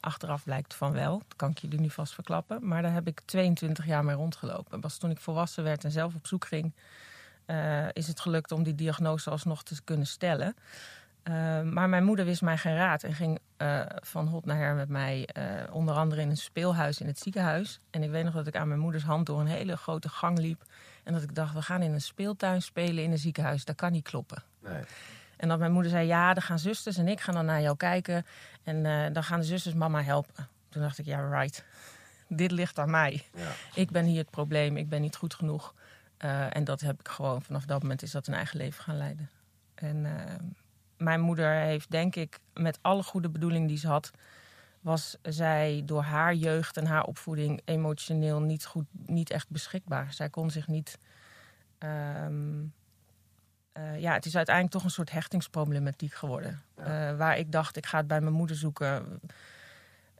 Achteraf 0.00 0.44
blijkt 0.44 0.74
van 0.74 0.92
wel, 0.92 1.18
dat 1.18 1.36
kan 1.36 1.50
ik 1.50 1.58
jullie 1.58 1.80
nu 1.80 1.90
vast 1.90 2.14
verklappen. 2.14 2.68
Maar 2.68 2.82
daar 2.82 2.92
heb 2.92 3.06
ik 3.06 3.20
22 3.24 3.86
jaar 3.86 4.04
mee 4.04 4.16
rondgelopen. 4.16 4.80
Pas 4.80 4.98
toen 4.98 5.10
ik 5.10 5.20
volwassen 5.20 5.64
werd 5.64 5.84
en 5.84 5.90
zelf 5.90 6.14
op 6.14 6.26
zoek 6.26 6.44
ging, 6.46 6.72
eh, 7.46 7.86
is 7.92 8.06
het 8.06 8.20
gelukt 8.20 8.52
om 8.52 8.62
die 8.62 8.74
diagnose 8.74 9.30
alsnog 9.30 9.62
te 9.62 9.82
kunnen 9.82 10.06
stellen. 10.06 10.56
Eh, 11.24 11.62
maar 11.62 11.88
mijn 11.88 12.04
moeder 12.04 12.24
wist 12.24 12.42
mij 12.42 12.58
geen 12.58 12.76
raad 12.76 13.02
en 13.02 13.14
ging 13.14 13.38
eh, 13.56 13.80
van 14.00 14.26
hot 14.26 14.44
naar 14.44 14.56
her 14.56 14.74
met 14.74 14.88
mij, 14.88 15.26
eh, 15.26 15.74
onder 15.74 15.94
andere 15.94 16.20
in 16.20 16.30
een 16.30 16.36
speelhuis 16.36 17.00
in 17.00 17.06
het 17.06 17.18
ziekenhuis. 17.18 17.80
En 17.90 18.02
ik 18.02 18.10
weet 18.10 18.24
nog 18.24 18.34
dat 18.34 18.46
ik 18.46 18.56
aan 18.56 18.68
mijn 18.68 18.80
moeders 18.80 19.04
hand 19.04 19.26
door 19.26 19.40
een 19.40 19.46
hele 19.46 19.76
grote 19.76 20.08
gang 20.08 20.38
liep. 20.38 20.62
En 21.02 21.12
dat 21.12 21.22
ik 21.22 21.34
dacht, 21.34 21.54
we 21.54 21.62
gaan 21.62 21.82
in 21.82 21.92
een 21.92 22.00
speeltuin 22.00 22.62
spelen 22.62 23.04
in 23.04 23.10
een 23.10 23.18
ziekenhuis. 23.18 23.64
Dat 23.64 23.76
kan 23.76 23.92
niet 23.92 24.08
kloppen. 24.08 24.42
nee. 24.60 24.82
En 25.36 25.48
dat 25.48 25.58
mijn 25.58 25.72
moeder 25.72 25.90
zei, 25.90 26.06
ja, 26.06 26.34
dan 26.34 26.42
gaan 26.42 26.58
zusters 26.58 26.96
en 26.96 27.08
ik 27.08 27.20
gaan 27.20 27.34
dan 27.34 27.44
naar 27.44 27.60
jou 27.60 27.76
kijken. 27.76 28.26
En 28.62 28.86
eh, 28.86 29.12
dan 29.12 29.24
gaan 29.24 29.40
de 29.40 29.46
zusters 29.46 29.74
mama 29.74 30.02
helpen. 30.02 30.48
Toen 30.68 30.82
dacht 30.82 30.98
ik, 30.98 31.04
ja, 31.04 31.28
right. 31.28 31.64
Dit 32.28 32.50
ligt 32.50 32.78
aan 32.78 32.90
mij. 32.90 33.22
Ja. 33.34 33.50
Ik 33.74 33.90
ben 33.90 34.04
hier 34.04 34.18
het 34.18 34.30
probleem, 34.30 34.76
ik 34.76 34.88
ben 34.88 35.00
niet 35.00 35.16
goed 35.16 35.34
genoeg. 35.34 35.74
En 36.50 36.64
dat 36.64 36.80
heb 36.80 37.00
ik 37.00 37.08
gewoon, 37.08 37.42
vanaf 37.42 37.64
dat 37.64 37.82
moment 37.82 38.02
is 38.02 38.10
dat 38.10 38.26
een 38.26 38.34
eigen 38.34 38.58
leven 38.58 38.82
gaan 38.82 38.96
leiden. 38.96 39.30
En 39.74 40.06
eh, 40.06 40.34
mijn 41.04 41.20
moeder 41.20 41.50
heeft, 41.50 41.90
denk 41.90 42.16
ik, 42.16 42.38
met 42.52 42.78
alle 42.82 43.02
goede 43.02 43.28
bedoeling 43.28 43.68
die 43.68 43.78
ze 43.78 43.88
had... 43.88 44.10
was 44.80 45.16
zij 45.22 45.82
door 45.84 46.02
haar 46.02 46.34
jeugd 46.34 46.76
en 46.76 46.86
haar 46.86 47.04
opvoeding 47.04 47.60
emotioneel 47.64 48.40
niet, 48.40 48.66
goed, 48.66 48.86
niet 49.06 49.30
echt 49.30 49.50
beschikbaar. 49.50 50.12
Zij 50.12 50.30
kon 50.30 50.50
zich 50.50 50.68
niet... 50.68 50.98
ehm, 51.78 52.62
eh, 53.72 54.00
ja, 54.00 54.12
het 54.12 54.26
is 54.26 54.36
uiteindelijk 54.36 54.74
toch 54.74 54.84
een 54.84 54.90
soort 54.90 55.10
hechtingsproblematiek 55.10 56.14
geworden. 56.14 56.62
Eh, 56.74 57.16
waar 57.16 57.38
ik 57.38 57.52
dacht, 57.52 57.76
ik 57.76 57.86
ga 57.86 57.98
het 57.98 58.06
bij 58.06 58.20
mijn 58.20 58.34
moeder 58.34 58.56
zoeken. 58.56 59.20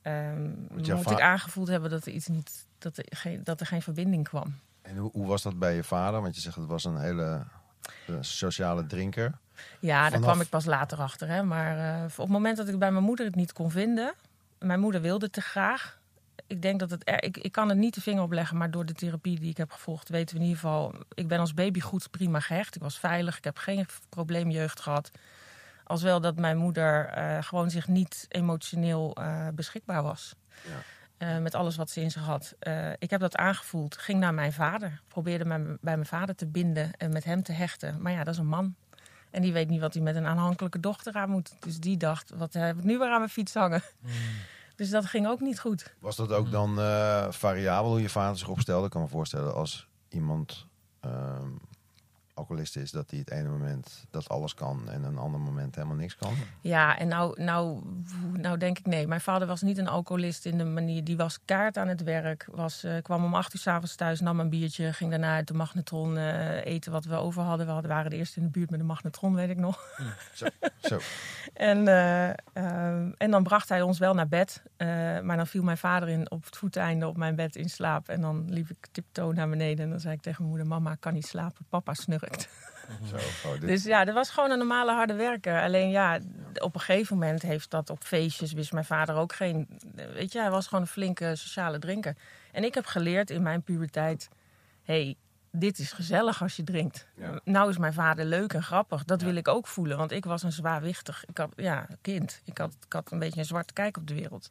Ehm, 0.03 0.51
moet 0.71 1.11
ik 1.11 1.21
aangevoeld 1.21 1.69
hebben 1.69 1.91
dat 1.91 2.07
er 2.07 2.13
iets 2.13 2.27
niet, 2.27 2.67
dat 2.79 2.97
er 2.97 3.05
geen, 3.09 3.45
dat 3.45 3.61
er 3.61 3.67
geen 3.67 3.83
verbinding 3.83 4.29
kwam. 4.29 4.59
En 4.83 4.97
hoe, 4.97 5.11
hoe 5.13 5.27
was 5.27 5.43
dat 5.43 5.59
bij 5.59 5.75
je 5.75 5.85
vader? 5.85 6.21
Want 6.21 6.35
je 6.35 6.41
zegt 6.41 6.57
het 6.57 6.67
was 6.67 6.85
een 6.85 6.99
hele 6.99 7.45
sociale 8.21 8.87
drinker. 8.87 9.33
Ja, 9.81 10.11
daar 10.11 10.21
kwam 10.21 10.41
ik 10.41 10.49
pas 10.49 10.65
later 10.65 10.99
achter. 10.99 11.29
Hè. 11.29 11.43
Maar 11.43 11.79
eh, 11.79 12.05
op 12.05 12.17
het 12.17 12.29
moment 12.29 12.57
dat 12.57 12.69
ik 12.69 12.79
bij 12.79 12.91
mijn 12.93 13.05
moeder 13.05 13.27
het 13.27 13.35
niet 13.35 13.53
kon 13.53 13.71
vinden, 13.71 14.15
mijn 14.59 14.81
moeder 14.81 15.01
wilde 15.01 15.31
te 15.31 15.41
graag. 15.41 15.99
Ik 16.47 16.63
denk 16.63 16.81
dat 16.81 16.91
het, 16.91 17.09
er, 17.09 17.23
ik, 17.23 17.37
ik 17.37 17.53
kan 17.53 17.69
het 17.69 17.79
niet 17.79 17.95
de 17.95 18.01
vinger 18.01 18.23
opleggen, 18.23 18.57
maar 18.57 18.71
door 18.71 18.87
de 18.87 18.93
therapie 18.93 19.39
die 19.41 19.51
ik 19.51 19.57
heb 19.57 19.73
gevolgd, 19.73 20.09
weten 20.09 20.35
we 20.37 20.43
in 20.43 20.49
ieder 20.49 20.61
geval. 20.63 20.95
Ik 21.15 21.29
ben 21.29 21.39
als 21.39 21.55
baby 21.55 21.81
goed 21.81 22.11
prima 22.11 22.41
gehecht. 22.41 22.75
Ik 22.75 22.83
was 22.83 22.99
veilig. 22.99 23.37
Ik 23.37 23.45
heb 23.45 23.59
geen 23.59 23.87
probleemjeugd 24.09 24.81
gehad. 24.81 25.11
Als 25.85 26.03
wel 26.03 26.21
dat 26.21 26.37
mijn 26.37 26.57
moeder 26.57 27.07
eh, 27.07 27.43
gewoon 27.43 27.71
zich 27.71 27.89
niet 27.89 28.27
emotioneel 28.29 29.15
eh, 29.15 29.49
beschikbaar 29.55 30.03
was. 30.03 30.35
Eh, 31.17 31.39
met 31.39 31.55
alles 31.55 31.77
wat 31.77 31.91
ze 31.91 32.01
in 32.01 32.11
zich 32.11 32.23
had. 32.23 32.55
Eh, 32.59 32.91
ik 32.99 33.11
heb 33.11 33.21
dat 33.21 33.37
aangevoeld. 33.37 33.97
Ging 33.97 34.21
naar 34.21 34.35
mijn 34.35 34.53
vader. 34.53 35.01
Probeerde 35.09 35.45
mij 35.45 35.59
bij 35.59 35.77
mijn 35.81 36.07
vader 36.07 36.35
te 36.35 36.47
binden 36.47 36.93
en 36.97 37.13
met 37.13 37.25
hem 37.25 37.43
te 37.43 37.53
hechten. 37.53 38.03
Maar 38.03 38.13
ja, 38.13 38.25
dat 38.25 38.35
is 38.35 38.41
een 38.41 38.47
man. 38.47 38.75
En 39.31 39.43
die 39.43 39.53
weet 39.53 39.69
niet 39.69 39.81
wat 39.81 39.95
hij 39.95 40.03
met 40.03 40.17
een 40.17 40.27
aanhankelijke 40.27 40.81
dochter 40.81 41.15
aan 41.15 41.31
moet. 41.31 41.55
Dus 41.61 41.81
die 41.81 41.97
dacht, 41.97 42.31
wat 42.37 42.53
heb 42.53 42.79
ik 42.79 42.85
nu 42.85 42.99
weer 42.99 43.11
aan 43.11 43.19
mijn 43.19 43.31
fiets 43.31 43.55
hangen? 43.55 43.83
Dus 44.77 44.91
dat 44.91 45.07
ging 45.07 45.27
ook 45.27 45.41
niet 45.41 45.61
goed. 45.61 45.95
Was 45.99 46.17
dat 46.17 46.33
ook 46.33 46.51
dan 46.51 46.81
eh, 46.81 47.27
variabel 47.31 47.91
hoe 47.91 48.01
je 48.01 48.09
vader 48.09 48.39
zich 48.39 48.49
opstelde? 48.49 48.85
Ik 48.85 48.91
kan 48.91 49.03
me 49.03 49.09
voorstellen 49.09 49.55
als 49.55 49.89
iemand 50.09 50.67
ehm, 51.01 51.49
alcoholist 52.35 52.77
is, 52.77 52.91
dat 52.91 53.11
hij 53.11 53.19
het 53.19 53.31
ene 53.31 53.49
moment 53.49 54.05
dat 54.11 54.29
alles 54.29 54.55
kan 54.55 54.89
en 54.89 55.03
een 55.03 55.19
ander 55.19 55.41
moment 55.41 55.75
helemaal 55.75 55.97
niks 55.97 56.17
kan? 56.17 56.35
Ja, 56.61 56.99
en 56.99 57.09
nou, 57.09 57.43
nou, 57.43 57.83
nou 58.33 58.59
denk 58.59 58.79
ik 58.79 58.87
nee. 58.87 59.07
Mijn 59.07 59.21
vader 59.21 59.49
was 59.49 59.63
niet 59.63 59.79
een 59.79 59.89
alcoholist 59.89 60.45
in 60.45 60.59
de 60.59 60.65
manier. 60.65 61.05
Die 61.05 61.17
was 61.17 61.39
kaart 61.45 61.79
aan 61.79 61.89
het 61.89 62.03
werk. 62.03 62.47
Was, 62.51 62.85
eh, 62.85 63.03
kwam 63.03 63.25
om 63.25 63.35
acht 63.35 63.55
uur 63.55 63.61
s'avonds 63.61 63.95
thuis, 63.95 64.21
nam 64.21 64.41
een 64.41 64.49
biertje. 64.49 64.93
Ging 64.93 65.11
daarna 65.11 65.35
uit 65.35 65.49
de 65.49 65.55
magnetron 65.55 66.17
eh, 66.17 66.65
eten 66.65 66.93
wat 66.93 67.05
we 67.05 67.15
over 67.15 67.43
hadden. 67.43 67.67
We 67.67 67.73
hadden, 67.73 67.91
waren 67.91 68.11
de 68.11 68.17
eerste 68.17 68.39
in 68.39 68.45
de 68.45 68.51
buurt 68.51 68.71
met 68.71 68.79
de 68.79 68.87
magnetron, 68.87 69.35
weet 69.35 69.51
ik 69.51 69.59
nog. 69.59 69.79
Zo, 70.35 70.47
zo. 70.91 70.99
En, 71.53 71.89
eh, 71.89 72.29
ehm, 72.53 73.11
en 73.17 73.31
dan 73.31 73.43
bracht 73.43 73.69
hij 73.69 73.83
ons 73.83 73.99
wel 73.99 74.15
naar 74.15 74.29
bed. 74.29 74.63
Maar 75.23 75.37
dan 75.37 75.47
viel 75.47 75.63
mijn 75.63 75.79
vader 75.79 76.09
in, 76.09 76.31
op 76.31 76.45
het 76.45 76.57
voeteinde 76.57 77.07
op 77.07 77.17
mijn 77.17 77.35
bed 77.37 77.57
in 77.57 77.69
slaap. 77.69 78.09
En 78.09 78.21
dan 78.21 78.45
liep 78.49 78.71
ik 78.71 78.87
tiptoe 78.93 79.33
naar 79.33 79.49
beneden. 79.49 79.85
En 79.85 79.91
dan 79.91 80.01
zei 80.01 80.15
ik 80.15 80.21
tegen 80.21 80.43
mijn 80.45 80.57
moeder: 80.57 80.67
Mama, 80.69 80.95
kan 80.95 81.13
niet 81.13 81.27
slapen. 81.27 81.65
Papa 81.69 81.95
snurkt. 81.95 82.24
zo. 83.11 83.17
Oh, 83.49 83.53
dit- 83.53 83.61
Dus 83.61 83.85
ja, 83.85 84.05
dat 84.05 84.15
was 84.15 84.31
gewoon 84.31 84.51
een 84.51 84.59
normale 84.59 84.93
harde 84.93 85.15
werker. 85.15 85.63
Alleen 85.63 85.91
ja, 85.91 86.19
op 86.59 86.75
een 86.75 86.81
gegeven 86.81 87.19
moment 87.19 87.43
heeft 87.43 87.71
dat 87.71 87.91
op 87.91 88.05
feestjes, 88.05 88.53
wist 88.53 88.73
mijn 88.73 88.85
vader 88.85 89.15
ook 89.15 89.35
geen. 89.35 89.69
Weet 89.95 90.33
je, 90.33 90.39
hij 90.41 90.51
was 90.51 90.67
gewoon 90.67 90.83
een 90.83 90.91
flinke 90.91 91.37
sociale 91.37 91.79
drinker. 91.79 92.17
En 92.53 92.65
ik 92.65 92.75
heb 92.75 92.87
geleerd 92.87 93.31
in 93.31 93.43
mijn 93.43 93.63
puberteit: 93.63 94.29
hey, 94.83 95.17
dit 95.51 95.79
is 95.79 95.93
gezellig 95.93 96.43
als 96.43 96.57
je 96.57 96.63
drinkt. 96.65 97.07
Ja. 97.17 97.41
Nou 97.45 97.69
is 97.71 97.79
mijn 97.79 97.93
vader 97.93 98.25
leuk 98.25 98.53
en 98.53 98.63
grappig. 98.63 99.05
Dat 99.05 99.23
wil 99.23 99.35
ik 99.35 99.49
ook 99.49 99.67
voelen, 99.67 99.97
want 99.97 100.13
ik 100.13 100.25
was 100.25 100.43
een 100.43 100.53
zwaarwichtig 100.53 101.25
ik 101.29 101.37
had, 101.39 101.53
ja, 101.57 101.87
kind. 102.01 102.41
Ik 102.45 102.59
had, 102.59 102.77
ik 102.87 102.93
had 102.93 103.11
een 103.13 103.19
beetje 103.19 103.41
een 103.41 103.47
zwarte 103.47 103.73
kijk 103.73 103.97
op 103.97 104.07
de 104.07 104.15
wereld. 104.15 104.51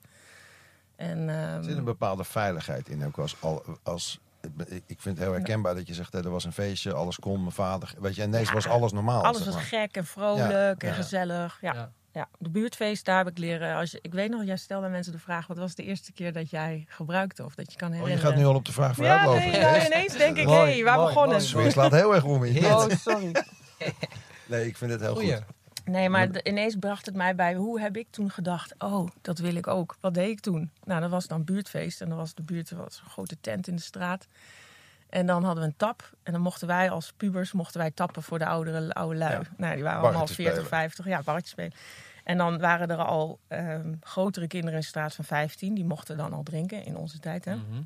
En, 0.95 1.29
Er 1.29 1.53
ehm, 1.53 1.63
zit 1.63 1.77
een 1.77 1.83
bepaalde 1.83 2.23
veiligheid 2.23 2.89
in. 2.89 3.05
Ook 3.05 3.17
als, 3.17 3.35
al- 3.39 3.63
als, 3.83 4.19
ik 4.67 5.01
vind 5.01 5.17
het 5.17 5.25
heel 5.27 5.31
herkenbaar 5.35 5.75
dat 5.75 5.87
je 5.87 5.93
zegt, 5.93 6.13
hè, 6.13 6.23
er 6.23 6.29
was 6.29 6.43
een 6.43 6.53
feestje, 6.53 6.93
alles 6.93 7.19
kon, 7.19 7.39
mijn 7.39 7.51
vader. 7.51 7.93
Weet 7.99 8.15
je, 8.15 8.21
en 8.21 8.27
ineens 8.27 8.47
Ja, 8.47 8.53
was 8.53 8.67
alles 8.67 8.91
normaal. 8.91 9.23
alles 9.23 9.45
was 9.45 9.53
maar. 9.53 9.63
gek 9.63 9.95
en 9.95 10.05
vrolijk 10.05 10.51
Ja, 10.51 10.73
en 10.77 10.87
ja. 10.87 10.93
gezellig. 10.93 11.57
Ja. 11.61 11.73
Ja. 11.73 11.91
Ja, 12.11 12.27
de 12.39 12.49
buurtfeest, 12.49 13.05
daar 13.05 13.17
heb 13.17 13.27
ik 13.27 13.37
leren. 13.37 13.75
Als 13.75 13.91
je, 13.91 13.99
ik 14.01 14.13
weet 14.13 14.29
nog, 14.29 14.43
jij 14.45 14.57
stelde 14.57 14.87
mensen 14.89 15.11
de 15.13 15.19
vraag: 15.19 15.47
wat 15.47 15.57
was 15.57 15.75
de 15.75 15.83
eerste 15.83 16.11
keer 16.11 16.33
dat 16.33 16.49
jij 16.49 16.85
gebruikte 16.87 17.43
of 17.45 17.55
dat 17.55 17.71
je 17.71 17.77
kan 17.77 17.87
Oh, 17.87 17.93
herinneren? 17.93 18.25
je 18.25 18.31
gaat 18.31 18.41
nu 18.43 18.47
al 18.49 18.55
op 18.55 18.65
de 18.65 18.71
vraag 18.71 18.95
vooruit 18.95 19.19
Ja, 19.19 19.25
lopen. 19.25 19.41
nee, 19.51 19.61
nou, 19.61 19.85
ineens 19.85 20.17
denk 20.17 20.37
ik: 20.37 20.47
hé, 20.47 20.53
hey, 20.53 20.83
waar 20.83 20.95
mooi, 20.97 21.07
begonnen? 21.07 21.35
mooi. 21.35 21.47
Sfeer 21.47 21.71
slaat 21.71 21.91
heel 21.91 22.15
erg 22.15 22.23
om 22.23 22.43
in. 22.43 22.65
Oh, 22.65 22.85
sorry. 22.89 23.31
Nee, 24.45 24.65
ik 24.67 24.77
vind 24.77 24.91
het 24.91 25.01
heel 25.01 25.13
Goeie. 25.13 25.35
goed. 25.35 25.43
Nee, 25.85 26.09
maar 26.09 26.31
de- 26.31 26.43
ineens 26.43 26.75
bracht 26.75 27.05
het 27.05 27.15
mij 27.15 27.35
bij: 27.35 27.53
hoe 27.55 27.79
heb 27.79 27.97
ik 27.97 28.07
toen 28.09 28.29
gedacht? 28.31 28.75
Oh, 28.77 29.07
dat 29.21 29.37
wil 29.39 29.55
ik 29.55 29.67
ook. 29.67 29.95
Wat 29.99 30.13
deed 30.13 30.29
ik 30.29 30.39
toen? 30.39 30.71
Nou, 30.83 31.01
dat 31.01 31.09
was 31.09 31.27
dan 31.27 31.43
buurtfeest 31.43 32.01
en 32.01 32.09
dan 32.09 32.17
was 32.17 32.33
de 32.33 32.43
buurt 32.43 32.71
was 32.71 33.01
een 33.03 33.09
grote 33.09 33.37
tent 33.41 33.67
in 33.67 33.75
de 33.75 33.81
straat. 33.81 34.27
En 35.09 35.25
dan 35.25 35.43
hadden 35.43 35.63
we 35.63 35.69
een 35.69 35.77
tap. 35.77 36.09
En 36.23 36.31
dan 36.31 36.41
mochten 36.41 36.67
wij 36.67 36.89
als 36.89 37.13
pubers 37.17 37.51
mochten 37.51 37.79
wij 37.79 37.91
tappen 37.91 38.23
voor 38.23 38.39
de 38.39 38.45
oudere 38.45 38.93
oude 38.93 39.17
lui. 39.17 39.31
Ja. 39.31 39.41
Nou, 39.57 39.73
die 39.73 39.83
waren 39.83 39.99
allemaal 39.99 40.11
Barretjes 40.11 40.35
40, 40.37 40.53
spelen. 40.65 40.79
50. 40.79 41.05
Ja, 41.05 41.21
barretjes 41.23 41.51
spelen. 41.51 41.73
En 42.23 42.37
dan 42.37 42.59
waren 42.59 42.89
er 42.89 42.97
al 43.03 43.39
ehm, 43.47 43.93
grotere 44.01 44.47
kinderen 44.47 44.75
in 44.75 44.81
de 44.81 44.87
straat 44.87 45.15
van 45.15 45.25
15. 45.25 45.73
Die 45.73 45.85
mochten 45.85 46.17
dan 46.17 46.33
al 46.33 46.43
drinken 46.43 46.85
in 46.85 46.95
onze 46.97 47.19
tijd. 47.19 47.45
Hè? 47.45 47.55
Mhm. 47.55 47.81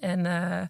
En, 0.00 0.26
eh, 0.26 0.62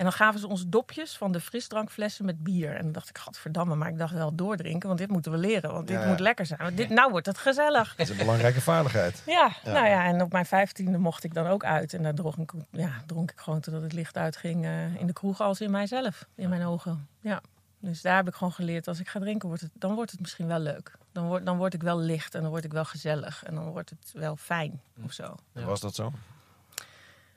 en 0.00 0.06
dan 0.06 0.12
gaven 0.14 0.40
ze 0.40 0.48
ons 0.48 0.64
dopjes 0.66 1.16
van 1.16 1.32
de 1.32 1.40
frisdrankflessen 1.40 2.24
met 2.24 2.42
bier. 2.42 2.76
En 2.76 2.82
dan 2.82 2.92
dacht 2.92 3.08
ik, 3.08 3.18
gadverdamme, 3.18 3.74
maar 3.74 3.88
ik 3.88 3.98
dacht 3.98 4.12
wel 4.12 4.34
doordrinken. 4.34 4.86
Want 4.88 4.98
dit 5.00 5.10
moeten 5.10 5.32
we 5.32 5.38
leren. 5.38 5.72
Want 5.72 5.86
dit 5.86 5.96
Ja, 5.96 6.02
ja. 6.02 6.08
moet 6.08 6.20
lekker 6.20 6.46
zijn. 6.46 6.58
Want 6.62 6.76
dit, 6.76 6.88
nou 6.88 7.10
wordt 7.10 7.26
het 7.26 7.38
gezellig. 7.38 7.88
Dat 7.96 8.06
is 8.06 8.10
een 8.12 8.16
belangrijke 8.18 8.60
vaardigheid. 8.60 9.22
Ja, 9.26 9.50
Ja. 9.64 9.72
nou 9.72 9.86
ja, 9.86 10.04
en 10.04 10.22
op 10.22 10.32
mijn 10.32 10.46
vijftiende 10.46 10.98
mocht 10.98 11.24
ik 11.24 11.34
dan 11.34 11.46
ook 11.46 11.64
uit. 11.64 11.94
En 11.94 12.02
daar 12.02 12.14
dronk 12.14 12.36
ik, 12.36 12.52
ja, 12.70 12.90
dronk 13.06 13.30
ik 13.30 13.40
gewoon 13.40 13.60
totdat 13.60 13.82
het 13.82 13.92
licht 13.92 14.16
uitging 14.16 14.64
eh, 14.64 14.94
in 14.94 15.06
de 15.06 15.12
kroeg 15.12 15.40
als 15.40 15.60
in 15.60 15.70
mijzelf, 15.70 16.26
in 16.34 16.48
mijn 16.48 16.64
ogen. 16.64 17.08
Ja. 17.20 17.40
Dus 17.78 18.00
daar 18.02 18.16
heb 18.16 18.28
ik 18.28 18.34
gewoon 18.34 18.52
geleerd, 18.52 18.88
als 18.88 19.00
ik 19.00 19.08
ga 19.08 19.18
drinken, 19.20 19.48
wordt 19.48 19.62
het, 19.62 19.70
dan 19.74 19.94
wordt 19.94 20.10
het 20.10 20.20
misschien 20.20 20.46
wel 20.46 20.58
leuk. 20.58 20.92
Dan 21.12 21.26
word, 21.26 21.46
dan 21.46 21.56
word 21.56 21.74
ik 21.74 21.82
wel 21.82 21.98
licht 21.98 22.34
en 22.34 22.40
dan 22.40 22.50
word 22.50 22.64
ik 22.64 22.72
wel 22.72 22.84
gezellig. 22.84 23.44
En 23.44 23.54
dan 23.54 23.64
wordt 23.64 23.90
het 23.90 24.12
wel 24.14 24.36
fijn 24.36 24.80
of 25.04 25.12
zo. 25.12 25.34
Ja. 25.54 25.64
Was 25.64 25.80
dat 25.80 25.94
zo? 25.94 26.12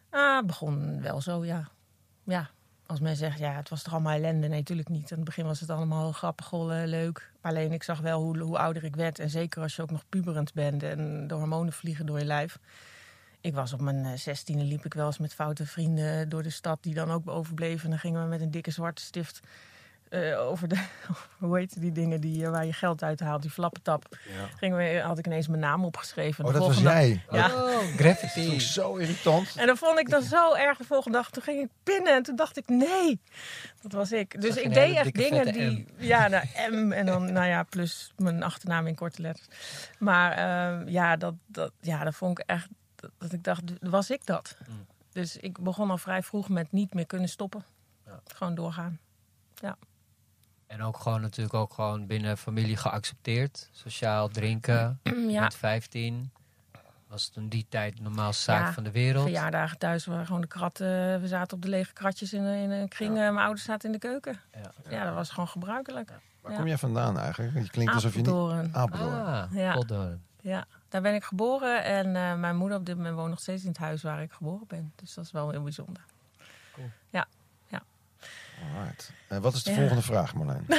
Ah, 0.10 0.46
begon 0.46 1.02
wel 1.02 1.22
zo, 1.22 1.46
ja. 1.46 1.70
Ja, 2.24 2.50
als 2.86 3.00
men 3.00 3.16
zegt, 3.16 3.40
ja, 3.40 3.52
het 3.52 3.70
was 3.70 3.84
toch 3.84 3.94
allemaal 3.94 4.14
ellende? 4.14 4.48
Nee, 4.48 4.60
natuurlijk 4.60 4.90
niet. 4.90 5.12
In 5.12 5.16
het 5.16 5.26
begin 5.26 5.46
was 5.46 5.60
het 5.60 5.70
allemaal 5.70 6.12
grappig, 6.12 6.50
hollen, 6.50 6.88
leuk. 6.88 7.32
Alleen 7.42 7.72
ik 7.72 7.84
zag 7.84 8.00
wel 8.00 8.22
hoe, 8.22 8.38
hoe 8.40 8.58
ouder 8.58 8.84
ik 8.84 8.96
werd. 8.96 9.20
En 9.20 9.30
zeker 9.30 9.62
als 9.62 9.76
je 9.76 9.82
ook 9.82 9.92
nog 9.92 10.04
puberend 10.10 10.54
bent 10.54 10.84
en 10.84 11.28
de 11.28 11.34
hormonen 11.34 11.74
vliegen 11.74 12.06
door 12.06 12.20
je 12.20 12.26
lijf. 12.26 12.60
Ik 13.42 13.54
was 13.54 13.74
op 13.74 13.82
mijn 13.82 14.06
eh, 14.06 14.14
zestiende, 14.14 14.64
liep 14.64 14.86
ik 14.86 14.94
wel 14.94 15.06
eens 15.06 15.18
met 15.18 15.34
foute 15.34 15.66
vrienden 15.66 16.30
door 16.30 16.44
de 16.44 16.50
stad... 16.50 16.84
die 16.84 16.94
dan 16.94 17.12
ook 17.12 17.28
overbleven. 17.28 17.84
En 17.84 17.90
dan 17.90 18.00
gingen 18.00 18.24
we 18.24 18.30
met 18.30 18.42
een 18.42 18.52
dikke 18.52 18.72
zwarte 18.72 19.02
stift 19.02 19.40
eh, 20.14 20.40
over 20.40 20.68
de... 20.68 20.84
hoe 21.40 21.58
heet 21.58 21.82
die 21.82 21.92
dingen 21.92 22.22
die, 22.22 22.46
eh, 22.46 22.52
waar 22.52 22.66
je 22.66 22.74
geld 22.74 23.04
uit 23.04 23.20
haalt, 23.20 23.42
die 23.42 23.52
flappentap. 23.52 24.18
Gingen 24.58 24.78
we, 24.78 25.00
had 25.00 25.18
ik 25.18 25.26
ineens 25.26 25.48
mijn 25.48 25.60
naam 25.62 25.86
opgeschreven. 25.86 26.46
Oh, 26.46 26.52
De 26.54 26.58
dat 26.58 26.68
was 26.68 26.76
volgende- 26.76 27.00
jij. 27.00 27.24
Ja. 27.32 27.46
Oh, 27.48 27.72
Dat 27.72 27.82
is 27.82 27.96
graffiti. 27.96 28.60
zo 28.60 28.96
irritant. 28.96 29.56
En 29.56 29.68
dan 29.68 29.78
vond 29.78 30.00
ik 30.00 30.10
dat 30.10 30.24
zo 30.24 30.54
erg 30.54 30.78
de 30.78 30.84
volgende 30.84 31.18
dag. 31.18 31.30
Toen 31.30 31.44
ging 31.44 31.62
ik 31.62 31.70
binnen 31.84 32.14
en 32.16 32.24
toen 32.24 32.36
dacht 32.36 32.58
ik, 32.58 32.68
nee, 32.68 33.22
dat 33.82 33.92
was 33.92 34.12
ik. 34.12 34.42
Dus 34.42 34.56
ik 34.58 34.74
deed 34.74 34.96
echt 34.96 35.14
dingen 35.14 35.54
die... 35.54 35.86
Ja, 35.98 36.28
nou, 36.28 36.46
M 36.72 36.92
en 36.92 37.06
dan, 37.06 37.32
nou 37.34 37.48
ja, 37.48 37.64
plus 37.64 38.14
mijn 38.18 38.44
achternaam 38.44 38.88
in 38.88 38.96
korte 38.96 39.22
letters. 39.22 39.48
Maar 40.00 40.32
ehm, 40.32 40.88
ja, 40.90 41.16
dat, 41.16 41.34
dat, 41.48 41.72
ja, 41.82 42.04
dat 42.04 42.16
vond 42.16 42.40
ik 42.40 42.46
echt... 42.48 42.68
Dat, 42.96 43.12
dat 43.18 43.32
ik 43.34 43.44
dacht, 43.44 43.62
was 43.80 44.10
ik 44.10 44.26
dat? 44.26 44.58
Mm. 44.70 44.86
Dus 45.12 45.38
ik 45.38 45.60
begon 45.60 45.90
al 45.90 45.98
vrij 45.98 46.24
vroeg 46.24 46.50
met 46.50 46.72
niet 46.72 46.94
meer 46.94 47.06
kunnen 47.06 47.30
stoppen. 47.30 47.64
Ja. 48.06 48.20
Gewoon 48.36 48.56
doorgaan. 48.56 49.00
En 50.74 50.82
ook 50.82 50.98
gewoon 50.98 51.22
natuurlijk 51.22 51.54
ook 51.56 51.74
gewoon 51.74 52.08
binnen 52.08 52.38
familie 52.38 52.78
geaccepteerd. 52.78 53.70
Sociaal 53.72 54.28
drinken. 54.28 55.00
ja, 55.28 55.42
Met 55.42 55.56
15. 55.56 56.32
Was 57.08 57.28
toen 57.30 57.48
die 57.48 57.66
tijd 57.70 57.96
de 57.98 58.02
normaalste 58.02 58.44
zaak 58.44 58.66
Ja, 58.66 58.74
van 58.74 58.84
de 58.84 58.92
wereld. 58.92 59.24
verjaardagen 59.24 59.78
thuis 59.78 60.06
waren 60.06 60.26
gewoon 60.26 60.42
de 60.42 60.48
kratten. 60.48 61.22
We 61.22 61.28
zaten 61.28 61.58
op 61.58 61.62
de 61.64 61.70
lege 61.70 61.94
kratjes 61.94 62.34
in, 62.34 62.44
een- 62.44 62.58
in 62.64 62.72
een 62.72 62.88
kring. 62.88 63.12
eh, 63.12 63.18
Mijn 63.18 63.38
ouders 63.38 63.64
zaten 63.64 63.86
in 63.86 63.92
de 64.00 64.08
keuken. 64.08 64.40
Ja. 64.54 64.72
Ja, 64.90 65.06
dat 65.06 65.14
was 65.14 65.30
gewoon 65.30 65.48
gebruikelijk. 65.48 66.12
Waar 66.42 66.52
Ja. 66.52 66.58
kom 66.58 66.68
jij 66.68 66.78
vandaan 66.78 67.18
eigenlijk? 67.20 67.54
Je 67.64 67.70
klinkt 67.70 67.94
alsof 67.94 68.12
je 68.12 68.18
niet... 68.18 68.28
Apeldoorn. 68.28 68.76
Apeldoorn. 68.76 69.26
Ah, 69.26 69.44
Ja. 69.52 69.70
Apeldoorn. 69.70 70.22
Ja, 70.42 70.66
daar 70.90 71.02
ben 71.02 71.14
ik 71.16 71.24
geboren 71.24 71.84
en 71.84 72.16
eh, 72.16 72.36
mijn 72.36 72.56
moeder 72.56 72.78
op 72.78 72.86
dit 72.86 72.96
moment 72.98 73.16
woont 73.16 73.30
nog 73.30 73.40
steeds 73.40 73.62
in 73.64 73.70
het 73.70 73.78
huis 73.78 74.02
waar 74.04 74.22
ik 74.22 74.32
geboren 74.32 74.68
ben. 74.68 74.92
Dus 74.96 75.14
dat 75.14 75.26
is 75.26 75.32
wel 75.32 75.50
heel 75.50 75.64
bijzonder. 75.64 76.02
Alright. 78.78 79.12
En 79.28 79.42
wat 79.42 79.54
is 79.54 79.64
de 79.64 79.70
Ja. 79.72 79.76
volgende 79.78 80.02
vraag, 80.02 80.34
Marlijn? 80.36 80.66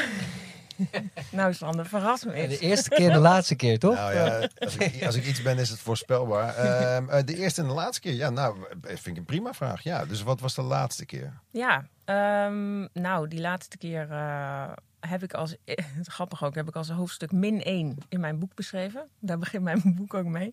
Nou, 1.31 1.53
Sander, 1.55 1.87
verras 1.87 2.25
me 2.25 2.33
En 2.33 2.49
de 2.49 2.53
eens. 2.53 2.61
eerste 2.61 2.89
keer 2.89 3.07
en 3.07 3.13
de 3.13 3.19
laatste 3.19 3.55
keer, 3.55 3.79
toch? 3.79 3.95
Nou 3.95 4.15
ja, 4.15 4.49
als 4.59 4.77
ik, 4.77 5.05
als 5.05 5.15
ik 5.15 5.27
iets 5.27 5.43
ben, 5.43 5.59
is 5.59 5.69
het 5.71 5.79
voorspelbaar. 5.79 6.55
Ehm, 6.55 7.09
eh, 7.09 7.25
de 7.25 7.37
eerste 7.37 7.61
en 7.63 7.69
de 7.69 7.75
laatste 7.75 8.01
keer? 8.01 8.13
Ja, 8.13 8.31
nou, 8.31 8.57
eh, 8.83 8.89
vind 8.89 9.07
ik 9.07 9.17
een 9.17 9.25
prima 9.25 9.53
vraag. 9.53 9.83
Ja, 9.83 10.05
dus 10.05 10.23
wat 10.23 10.41
was 10.41 10.55
de 10.55 10.63
laatste 10.63 11.07
keer? 11.07 11.33
Ja, 11.51 11.87
ehm, 12.05 12.81
nou, 12.93 13.29
die 13.29 13.41
laatste 13.41 13.79
keer 13.79 14.11
eh, 14.11 14.73
heb 15.01 15.23
ik 15.23 15.33
als, 15.35 15.57
grappig 16.03 16.45
ook, 16.45 16.55
heb 16.55 16.69
ik 16.69 16.77
als 16.77 16.89
hoofdstuk 16.91 17.33
min 17.33 17.63
1 17.63 17.97
in 18.09 18.21
mijn 18.21 18.39
boek 18.39 18.55
beschreven. 18.55 19.09
Daar 19.21 19.39
begint 19.39 19.63
mijn 19.63 19.83
boek 19.85 20.15
ook 20.15 20.27
mee. 20.27 20.51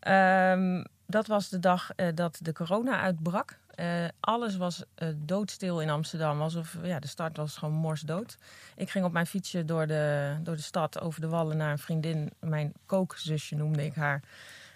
Ehm, 0.00 0.84
dat 1.06 1.26
was 1.26 1.48
de 1.48 1.58
dag 1.58 1.90
eh, 1.96 2.08
dat 2.14 2.38
de 2.42 2.52
corona 2.52 3.00
uitbrak. 3.00 3.58
Eh, 3.74 4.04
alles 4.20 4.56
was 4.56 4.82
eh, 4.94 5.08
doodstil 5.16 5.80
in 5.80 5.90
Amsterdam. 5.90 6.40
Alsof 6.42 6.76
ja, 6.82 6.98
de 6.98 7.06
stad 7.06 7.36
was 7.36 7.56
gewoon 7.56 7.74
morsdood. 7.74 8.36
Ik 8.76 8.90
ging 8.90 9.04
op 9.04 9.12
mijn 9.12 9.26
fietsje 9.26 9.64
door 9.64 9.86
de, 9.86 10.34
door 10.42 10.56
de 10.56 10.62
stad 10.62 11.00
over 11.00 11.20
de 11.20 11.28
wallen 11.28 11.56
naar 11.56 11.70
een 11.70 11.78
vriendin. 11.78 12.30
Mijn 12.40 12.72
kookzusje 12.86 13.54
noemde 13.56 13.84
ik 13.84 13.94
haar. 13.94 14.22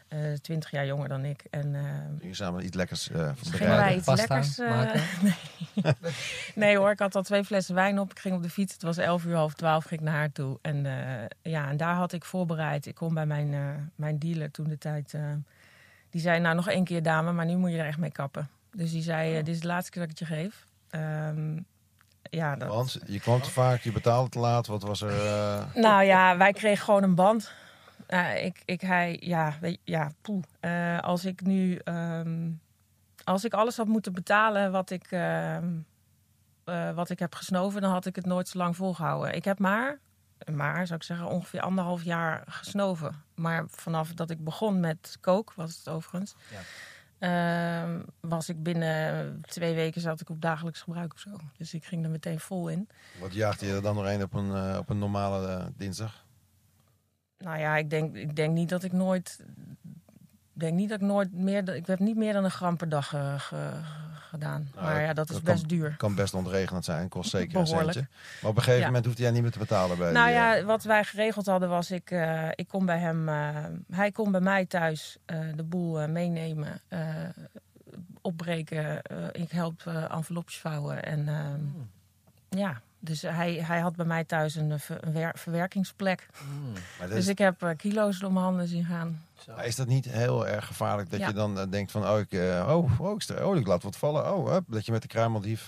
eh, 0.09 0.33
Twintig 0.33 0.71
jaar 0.71 0.87
jonger 0.87 1.09
dan 1.09 1.25
ik. 1.25 1.45
En 1.51 1.75
eh, 1.75 1.83
Jullie 2.19 2.35
samen 2.35 2.65
iets 2.65 2.77
lekkers 2.77 3.11
eh 3.11 3.31
van 3.35 3.53
Gingen 3.53 3.77
wij 3.77 3.89
de 3.89 3.95
iets 3.95 4.05
pasta 4.05 4.35
lekkers 4.35 4.57
maken? 4.59 5.03
nee. 5.23 5.95
nee 6.55 6.77
hoor, 6.77 6.91
ik 6.91 6.99
had 6.99 7.15
al 7.15 7.23
twee 7.23 7.45
flessen 7.45 7.75
wijn 7.75 7.99
op. 7.99 8.11
Ik 8.11 8.19
ging 8.19 8.35
op 8.35 8.43
de 8.43 8.51
fiets. 8.51 8.73
Het 8.73 8.83
was 8.83 8.97
11 8.97 9.25
uur, 9.25 9.35
half 9.35 9.55
12 9.55 9.85
ging 9.85 10.01
ik 10.01 10.07
naar 10.07 10.17
haar 10.17 10.33
toe. 10.33 10.59
En, 10.63 10.87
eh, 10.87 11.27
ja, 11.53 11.69
en 11.69 11.77
daar 11.77 11.95
had 11.95 12.13
ik 12.13 12.25
voorbereid. 12.25 12.87
Ik 12.87 12.95
kom 12.95 13.15
bij 13.15 13.27
mijn, 13.27 13.55
eh, 13.55 13.61
mijn 13.95 14.19
dealer 14.19 14.51
toen 14.51 14.69
de 14.69 14.79
tijd. 14.79 15.15
Die 16.11 16.21
zei, 16.21 16.41
nou 16.41 16.55
nog 16.55 16.69
één 16.69 16.85
keer 16.85 17.03
dame, 17.03 17.33
maar 17.33 17.47
nu 17.47 17.57
moet 17.57 17.71
je 17.71 17.79
er 17.79 17.87
echt 17.87 17.99
mee 17.99 18.13
kappen. 18.13 18.49
Dus 18.73 18.91
die 18.91 19.03
zei, 19.03 19.37
eh, 19.37 19.45
dit 19.45 19.55
is 19.55 19.61
de 19.61 19.67
laatste 19.67 19.91
keer 19.91 20.03
dat 20.03 20.11
ik 20.11 20.19
het 20.19 20.29
je 20.29 20.35
geef. 20.35 20.67
Ehm, 20.91 21.59
ja, 22.23 22.57
dat, 22.57 22.69
Want 22.69 22.99
je 23.07 23.21
kwam 23.21 23.41
te 23.41 23.51
vaak, 23.51 23.81
je 23.81 23.93
betaalde 23.93 24.29
te 24.31 24.39
laat. 24.39 24.67
Wat 24.67 24.83
was 24.83 25.01
er? 25.03 25.11
eh, 25.11 25.65
nou 25.75 26.05
ja, 26.05 26.37
wij 26.37 26.53
kregen 26.53 26.85
gewoon 26.85 27.03
een 27.03 27.15
band. 27.15 27.53
Eh, 28.07 28.45
ik, 28.45 28.63
ik, 28.65 28.81
hij, 28.81 29.17
ja, 29.21 29.55
weet, 29.61 29.79
ja, 29.85 30.11
poeh. 30.23 30.43
Eh, 30.61 30.99
als 31.01 31.25
ik 31.25 31.43
nu, 31.43 31.75
ehm, 31.85 32.49
als 33.25 33.45
ik 33.45 33.53
alles 33.55 33.77
had 33.77 33.87
moeten 33.87 34.13
betalen 34.13 34.73
wat 34.73 34.91
ik, 34.91 35.07
ehm, 35.11 35.69
eh, 36.65 36.91
wat 36.91 37.11
ik 37.11 37.19
heb 37.19 37.35
gesnoven, 37.35 37.81
dan 37.81 37.91
had 37.91 38.07
ik 38.07 38.17
het 38.17 38.27
nooit 38.27 38.49
zo 38.49 38.59
lang 38.59 38.77
volgehouden. 38.77 39.35
Ik 39.35 39.45
heb 39.45 39.59
maar, 39.59 39.99
maar 40.53 40.87
zou 40.87 40.99
ik 40.99 41.05
zeggen, 41.05 41.27
ongeveer 41.27 41.61
anderhalf 41.61 42.03
jaar 42.05 42.43
gesnoven. 42.47 43.23
Maar 43.35 43.65
vanaf 43.69 44.13
dat 44.15 44.31
ik 44.31 44.45
begon 44.45 44.81
met 44.81 45.17
kook, 45.21 45.53
was 45.55 45.77
het 45.79 45.89
overigens, 45.89 46.35
Ja. 46.51 46.61
ehm, 47.83 48.03
was 48.21 48.49
ik 48.49 48.63
binnen 48.63 49.41
twee 49.47 49.75
weken 49.75 50.01
zat 50.01 50.21
ik 50.21 50.31
op 50.31 50.41
dagelijks 50.41 50.81
gebruik 50.81 51.13
of 51.13 51.19
zo. 51.19 51.31
Dus 51.57 51.75
ik 51.75 51.85
ging 51.85 52.05
er 52.05 52.11
meteen 52.11 52.41
vol 52.41 52.69
in. 52.69 52.89
Wat 53.21 53.35
jaagt 53.35 53.61
je 53.61 53.73
er 53.73 53.83
dan 53.83 53.95
nog 53.95 54.05
een 54.07 54.23
op 54.23 54.35
een, 54.35 54.55
eh, 54.55 54.79
op 54.79 54.89
een 54.91 54.99
normale 54.99 55.47
eh, 55.49 55.67
dinsdag? 55.77 56.25
Nou 57.39 57.59
ja, 57.59 57.77
ik 57.77 57.91
denk, 57.91 58.17
ik 58.17 58.37
denk 58.37 58.55
niet 58.55 58.69
dat 58.69 58.83
ik 58.83 58.93
nooit. 58.93 59.45
Ik 60.61 60.67
denk 60.67 60.79
niet 60.79 60.89
dat 60.89 61.01
ik 61.01 61.07
nooit 61.07 61.33
meer. 61.33 61.75
Ik 61.75 61.87
heb 61.87 61.99
niet 61.99 62.17
meer 62.17 62.33
dan 62.33 62.45
een 62.45 62.51
gram 62.51 62.77
per 62.77 62.89
dag 62.89 63.15
eh, 63.15 63.35
ge- 63.41 63.81
gedaan. 64.29 64.69
Nou, 64.75 64.85
maar 64.87 65.03
ja, 65.03 65.13
dat 65.13 65.29
is 65.29 65.35
dat 65.35 65.45
best 65.45 65.69
duur. 65.69 65.95
Kan 65.97 66.15
best 66.15 66.35
ontregelend 66.35 66.85
zijn, 66.85 67.09
kost 67.09 67.31
zeker 67.37 67.57
een 67.59 67.65
Behoorlijk. 67.65 67.93
centje. 67.93 68.11
Maar 68.41 68.51
op 68.51 68.57
een 68.57 68.63
gegeven 68.63 68.81
Ja. 68.81 68.87
moment 68.87 69.05
hoefde 69.07 69.23
jij 69.23 69.31
niet 69.31 69.43
meer 69.43 69.51
te 69.51 69.59
betalen 69.59 69.99
bij 69.99 70.13
Nou 70.13 70.27
die, 70.27 70.37
eh, 70.37 70.41
ja, 70.59 70.65
wat 70.65 70.83
wij 70.83 71.05
geregeld 71.05 71.47
hadden 71.47 71.69
was, 71.69 71.91
ik, 71.91 72.11
eh, 72.11 72.49
ik 72.55 72.69
kon 72.69 72.87
bij 72.87 72.99
hem, 72.99 73.29
hij 73.91 74.11
kon 74.13 74.31
bij 74.31 74.41
mij 74.41 74.67
thuis 74.67 75.19
de 75.57 75.63
boel 75.65 76.09
meenemen, 76.09 76.81
opbreken. 78.21 79.03
ik 79.33 79.51
help 79.51 79.87
envelopjes 80.11 80.59
vouwen 80.59 81.03
en 81.05 81.29
ehm, 81.29 81.61
ja, 82.61 82.81
dus 83.01 83.23
hij, 83.23 83.53
hij 83.55 83.81
had 83.81 83.97
bij 83.97 84.07
mij 84.07 84.25
thuis 84.25 84.55
een, 84.55 84.73
eh, 84.73 84.79
ver- 84.79 85.33
verwerkingsplek. 85.39 86.27
maar 86.33 86.81
dat 86.99 87.09
Dus 87.09 87.19
is, 87.19 87.27
ik 87.29 87.39
heb 87.39 87.63
eh, 87.63 87.71
kilo's 87.77 88.19
door 88.19 88.33
mijn 88.33 88.45
handen 88.45 88.69
zien 88.69 88.85
gaan. 88.85 89.25
maar 89.47 89.67
is 89.67 89.77
dat 89.77 89.87
niet 89.87 90.05
heel 90.05 90.47
erg 90.49 90.67
gevaarlijk 90.67 91.11
dat 91.11 91.21
Ja. 91.21 91.27
je 91.27 91.33
dan 91.33 91.59
eh, 91.59 91.65
denkt 91.71 91.91
van... 91.91 92.09
Oh 92.09 92.19
ik, 92.19 92.33
oh, 92.67 93.01
oh, 93.01 93.17
ik, 93.21 93.41
oh, 93.45 93.57
ik 93.57 93.67
laat 93.67 93.83
wat 93.83 93.97
vallen. 93.97 94.35
Oh, 94.35 94.51
hup, 94.51 94.65
dat 94.69 94.87
je 94.87 94.93
met 94.93 95.03
de 95.03 95.09
kruimeldief 95.09 95.65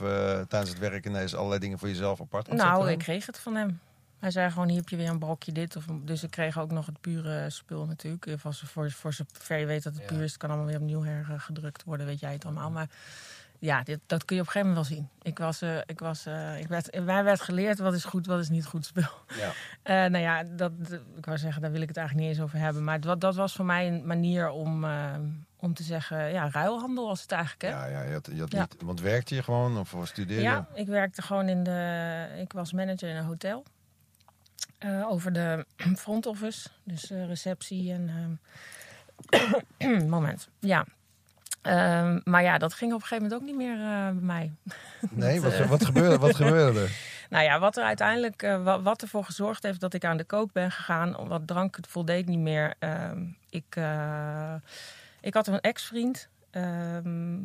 tijdens 0.48 0.68
het 0.68 0.78
werk 0.78 1.06
ineens 1.06 1.34
allerlei 1.34 1.60
dingen 1.60 1.78
voor 1.78 1.88
jezelf 1.88 2.20
apart 2.20 2.48
moet 2.48 2.56
Nou, 2.58 2.90
ik 2.90 2.98
kreeg 2.98 3.26
het 3.26 3.38
van 3.38 3.54
hem. 3.54 3.80
Hij 4.18 4.30
zei 4.30 4.50
gewoon, 4.50 4.68
hier 4.68 4.76
heb 4.78 4.88
je 4.88 4.96
weer 4.96 5.08
een 5.08 5.18
balkje 5.18 5.52
dit. 5.52 5.76
Of, 5.76 5.84
dus 6.02 6.22
ik 6.22 6.30
kreeg 6.30 6.58
ook 6.58 6.70
nog 6.70 6.86
het 6.86 7.00
pure 7.00 7.50
spul 7.50 7.86
natuurlijk. 7.86 8.26
Of 8.26 8.46
als, 8.46 8.62
voor, 8.66 8.90
voor 8.90 9.12
zover 9.12 9.56
je 9.58 9.66
weet 9.66 9.82
dat 9.82 9.92
het 9.92 10.02
Ja. 10.02 10.08
puur 10.08 10.22
is, 10.22 10.30
het 10.30 10.40
kan 10.40 10.48
allemaal 10.50 10.66
weer 10.68 10.76
opnieuw 10.80 11.02
hergedrukt 11.04 11.84
worden, 11.84 12.06
weet 12.06 12.20
jij 12.20 12.32
het 12.32 12.44
allemaal. 12.44 12.70
Maar 12.70 12.88
ja, 13.62 13.82
dit, 13.82 13.98
dat 14.06 14.24
kun 14.24 14.36
je 14.36 14.42
op 14.42 14.46
een 14.46 14.52
gegeven 14.52 14.74
moment 14.74 14.88
wel 14.88 14.96
zien. 14.98 15.08
Ik 15.22 15.38
was, 15.38 15.62
eh, 15.62 15.76
ik 15.86 15.98
was, 15.98 16.26
eh, 16.26 16.60
ik 16.60 16.66
werd, 16.68 17.04
mij 17.04 17.24
werd 17.24 17.40
geleerd 17.40 17.78
wat 17.78 17.94
is 17.94 18.04
goed, 18.04 18.26
wat 18.26 18.40
is 18.40 18.48
niet 18.48 18.66
goed 18.66 18.86
spul. 18.86 19.10
Ja. 19.38 19.52
Eh, 19.82 19.94
nou 19.94 20.18
ja, 20.18 20.42
dat, 20.44 20.72
ik 21.16 21.24
wou 21.24 21.38
zeggen, 21.38 21.62
daar 21.62 21.70
wil 21.72 21.80
ik 21.80 21.88
het 21.88 21.96
eigenlijk 21.96 22.26
niet 22.28 22.36
eens 22.36 22.44
over 22.46 22.58
hebben. 22.58 22.84
Maar 22.84 23.00
dat, 23.00 23.20
dat 23.20 23.34
was 23.34 23.52
voor 23.54 23.64
mij 23.64 23.86
een 23.88 24.06
manier 24.06 24.50
om, 24.50 24.84
om 25.56 25.74
te 25.74 25.82
zeggen, 25.82 26.32
ja, 26.32 26.50
ruilhandel 26.50 27.06
was 27.06 27.22
het 27.22 27.32
eigenlijk. 27.32 27.62
Hè? 27.62 27.68
Ja, 27.68 27.86
ja, 27.86 28.02
je 28.02 28.12
had, 28.12 28.28
je 28.32 28.40
had 28.40 28.52
Ja. 28.52 28.60
niet... 28.60 28.76
Want 28.82 29.00
werkte 29.00 29.34
je 29.34 29.42
gewoon 29.42 29.78
of 29.78 29.94
studeerde 30.02 30.42
je? 30.42 30.48
Ja, 30.48 30.66
ik 30.74 30.86
werkte 30.86 31.22
gewoon 31.22 31.48
in 31.48 31.62
de. 31.62 32.26
Ik 32.40 32.52
was 32.52 32.72
manager 32.72 33.08
in 33.08 33.16
een 33.16 33.24
hotel. 33.24 33.64
Over 35.08 35.32
de 35.32 35.66
front 36.02 36.26
office, 36.26 36.68
dus 36.84 37.10
receptie 37.10 37.92
en. 37.92 38.38
ehm, 39.78 40.06
moment. 40.16 40.48
Ja. 40.58 40.84
Ehm, 41.62 42.20
maar 42.24 42.42
ja, 42.42 42.58
dat 42.58 42.74
ging 42.74 42.92
op 42.92 43.00
een 43.00 43.06
gegeven 43.06 43.22
moment 43.28 43.40
ook 43.42 43.48
niet 43.48 43.56
meer 43.66 43.80
eh, 43.80 44.04
bij 44.04 44.12
mij. 44.12 44.50
Nee, 45.10 45.40
Dat, 45.40 45.50
wat, 45.52 45.60
eh, 45.60 45.68
wat, 45.68 45.84
gebeurde, 45.84 46.18
wat 46.18 46.36
gebeurde 46.36 46.80
er? 46.80 46.90
Nou 47.30 47.44
ja, 47.44 47.58
wat 47.58 47.76
er 47.76 47.84
uiteindelijk, 47.84 48.40
wa- 48.40 48.80
wat 48.82 49.02
ervoor 49.02 49.24
gezorgd 49.24 49.62
heeft 49.62 49.80
dat 49.80 49.94
ik 49.94 50.04
aan 50.04 50.16
de 50.16 50.24
kook 50.24 50.52
ben 50.52 50.70
gegaan, 50.70 51.26
wat 51.28 51.46
drank 51.46 51.76
het 51.76 51.86
voldeed 51.86 52.26
niet 52.26 52.38
meer. 52.38 52.74
Ehm, 52.78 53.22
ik, 53.50 53.76
ik 55.20 55.34
had 55.34 55.46
een 55.46 55.60
ex-vriend. 55.60 56.28
Ehm, 56.50 57.42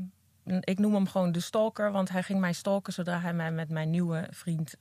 ik 0.60 0.80
noem 0.80 0.94
hem 0.94 1.08
gewoon 1.08 1.32
de 1.32 1.40
stalker, 1.40 1.92
want 1.92 2.10
hij 2.10 2.24
ging 2.24 2.40
mij 2.40 2.54
stalken 2.54 2.94
zodra 2.94 3.20
hij 3.20 3.34
mij 3.34 3.52
met 3.52 3.70
mijn 3.70 3.90
nieuwe 3.90 4.28
vriend 4.32 4.76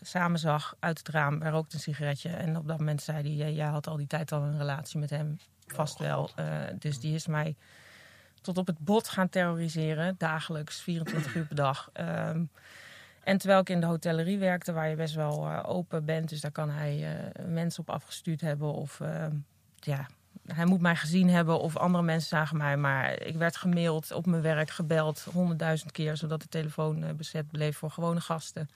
samen 0.00 0.38
zag 0.38 0.74
uit 0.78 0.98
het 0.98 1.08
raam. 1.08 1.40
Hij 1.42 1.50
rookte 1.50 1.74
een 1.76 1.82
sigaretje 1.82 2.28
en 2.28 2.56
op 2.56 2.68
dat 2.68 2.78
moment 2.78 3.02
zei 3.02 3.36
hij, 3.38 3.52
"Jij- 3.54 3.66
had 3.66 3.86
al 3.86 3.96
die 3.96 4.06
tijd 4.06 4.32
al 4.32 4.42
een 4.42 4.58
relatie 4.58 4.98
met 5.00 5.10
hem, 5.10 5.38
vast 5.66 5.98
wel. 5.98 6.30
Eh, 6.36 6.46
dus 6.78 7.00
die 7.00 7.14
is 7.14 7.26
mij 7.26 7.54
tot 8.44 8.58
op 8.58 8.66
het 8.66 8.78
bot 8.78 9.08
gaan 9.08 9.28
terroriseren, 9.28 10.14
dagelijks, 10.18 10.80
24 10.80 11.34
uur 11.34 11.46
per 11.46 11.56
dag. 11.56 11.90
Ehm, 11.92 12.44
en 13.24 13.38
terwijl 13.38 13.60
ik 13.60 13.68
in 13.68 13.80
de 13.80 13.86
hotellerie 13.86 14.38
werkte, 14.38 14.72
waar 14.72 14.88
je 14.88 14.96
best 14.96 15.14
wel 15.14 15.46
eh, 15.46 15.60
open 15.66 16.04
bent, 16.04 16.28
dus 16.28 16.40
daar 16.40 16.50
kan 16.50 16.70
hij 16.70 17.16
eh, 17.32 17.44
mensen 17.44 17.80
op 17.80 17.90
afgestuurd 17.90 18.40
hebben. 18.40 18.72
Of 18.72 19.00
eh, 19.00 19.26
ja, 19.76 20.06
hij 20.46 20.64
moet 20.64 20.80
mij 20.80 20.96
gezien 20.96 21.30
hebben 21.30 21.60
of 21.60 21.76
andere 21.76 22.04
mensen 22.04 22.28
zagen 22.28 22.56
mij. 22.56 22.76
Maar 22.76 23.22
ik 23.22 23.36
werd 23.36 23.56
gemaild, 23.56 24.12
op 24.12 24.26
mijn 24.26 24.42
werk 24.42 24.70
gebeld, 24.70 25.20
honderdduizend 25.32 25.92
keer, 25.92 26.16
zodat 26.16 26.40
de 26.40 26.48
telefoon 26.48 27.04
eh, 27.04 27.14
bezet 27.14 27.50
bleef 27.50 27.76
voor 27.76 27.90
gewone 27.90 28.20
gasten. 28.20 28.70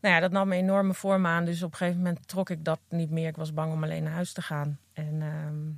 Nou 0.00 0.14
ja, 0.14 0.20
dat 0.20 0.30
nam 0.30 0.52
een 0.52 0.58
enorme 0.58 0.94
vorm 0.94 1.26
aan. 1.26 1.44
Dus 1.44 1.62
op 1.62 1.70
een 1.70 1.76
gegeven 1.76 1.98
moment 1.98 2.28
trok 2.28 2.50
ik 2.50 2.64
dat 2.64 2.80
niet 2.88 3.10
meer. 3.10 3.28
Ik 3.28 3.36
was 3.36 3.54
bang 3.54 3.72
om 3.72 3.82
alleen 3.82 4.02
naar 4.02 4.12
huis 4.12 4.32
te 4.32 4.42
gaan. 4.42 4.78
En, 4.92 5.22
ehm, 5.22 5.70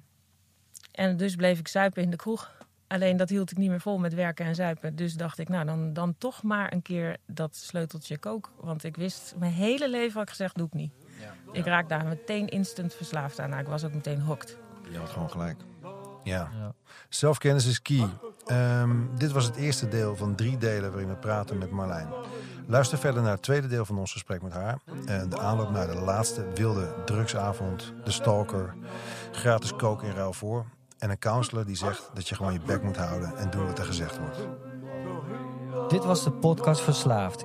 en 0.96 1.16
dus 1.16 1.35
bleef 1.35 1.59
ik 1.59 1.68
zuipen 1.68 2.02
in 2.02 2.11
de 2.11 2.16
kroeg. 2.16 2.54
Alleen 2.87 3.16
dat 3.16 3.28
hield 3.28 3.50
ik 3.50 3.56
niet 3.56 3.70
meer 3.70 3.80
vol 3.80 3.98
met 3.98 4.14
werken 4.14 4.46
en 4.46 4.54
zuipen. 4.54 4.96
Dus 4.96 5.14
dacht 5.14 5.38
ik, 5.38 5.48
nou 5.48 5.64
dan, 5.64 5.92
dan 5.92 6.14
toch 6.18 6.42
maar 6.42 6.72
een 6.72 6.82
keer 6.82 7.16
dat 7.26 7.56
sleuteltje 7.56 8.18
kook. 8.18 8.52
Want 8.61 8.85
ik 8.85 8.96
wist, 8.96 9.35
mijn 9.38 9.52
hele 9.52 9.90
leven 9.90 10.12
had 10.12 10.22
ik 10.22 10.28
gezegd, 10.28 10.56
doe 10.56 10.66
ik 10.66 10.72
niet. 10.72 10.92
Ik 11.52 11.64
raak 11.64 11.88
daar 11.88 12.06
meteen 12.06 12.48
instant 12.48 12.94
verslaafd 12.94 13.40
aan. 13.40 13.50
Nou, 13.50 13.62
ik 13.62 13.68
was 13.68 13.85
ook 13.85 13.94
meteen 13.94 14.20
hooked. 14.20 14.56
Je 14.90 14.98
had 14.98 15.09
gewoon 15.09 15.30
gelijk. 15.30 15.61
Ja. 16.22 16.50
Ja. 16.59 16.74
Zelfkennis 17.09 17.66
is 17.66 17.82
key. 17.82 18.09
Ehm, 18.46 18.96
dit 19.14 19.32
was 19.32 19.44
het 19.44 19.56
eerste 19.56 19.88
deel 19.88 20.16
van 20.16 20.35
drie 20.35 20.59
delen 20.59 20.90
waarin 20.90 21.09
we 21.09 21.16
praten 21.16 21.59
met 21.59 21.70
Marlijn. 21.70 22.09
Luister 22.66 22.98
verder 22.98 23.22
naar 23.22 23.32
het 23.32 23.42
tweede 23.42 23.66
deel 23.66 23.85
van 23.85 23.98
ons 23.98 24.12
gesprek 24.12 24.42
met 24.42 24.52
haar. 24.52 24.78
En 25.06 25.28
de 25.28 25.38
aanloop 25.38 25.70
naar 25.70 25.87
de 25.87 26.00
laatste 26.00 26.46
wilde 26.54 26.94
drugsavond, 27.04 27.92
de 28.04 28.11
stalker, 28.11 28.74
gratis 29.32 29.76
koken 29.76 30.09
in 30.09 30.14
ruil 30.14 30.32
voor 30.32 30.66
en 30.98 31.11
een 31.11 31.18
counselor 31.18 31.64
die 31.64 31.76
zegt 31.76 32.11
dat 32.14 32.28
je 32.28 32.35
gewoon 32.35 32.52
je 32.52 32.61
bek 32.66 32.82
moet 32.82 32.96
houden 32.96 33.37
en 33.37 33.50
doen 33.50 33.66
wat 33.66 33.78
er 33.78 33.85
gezegd 33.85 34.18
wordt. 34.18 34.48
Dit 35.88 36.04
was 36.04 36.24
de 36.24 36.32
podcast 36.32 36.80
Verslaafd. 36.80 37.44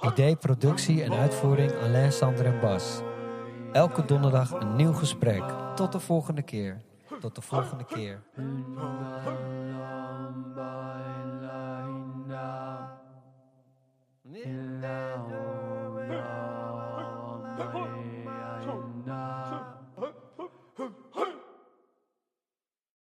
Idee, 0.00 0.36
productie 0.36 1.02
en 1.02 1.12
uitvoering 1.12 1.72
Alain, 1.72 2.12
Sander 2.12 2.46
en 2.46 2.60
Bas. 2.60 3.00
Elke 3.72 4.04
donderdag 4.04 4.50
een 4.50 4.76
nieuw 4.76 4.92
gesprek. 4.92 5.42
Tot 5.74 5.92
de 5.92 6.00
volgende 6.00 6.42
keer. 6.42 6.82
Tot 7.20 7.34
de 7.34 7.42
volgende 7.42 7.84
keer. 7.84 8.22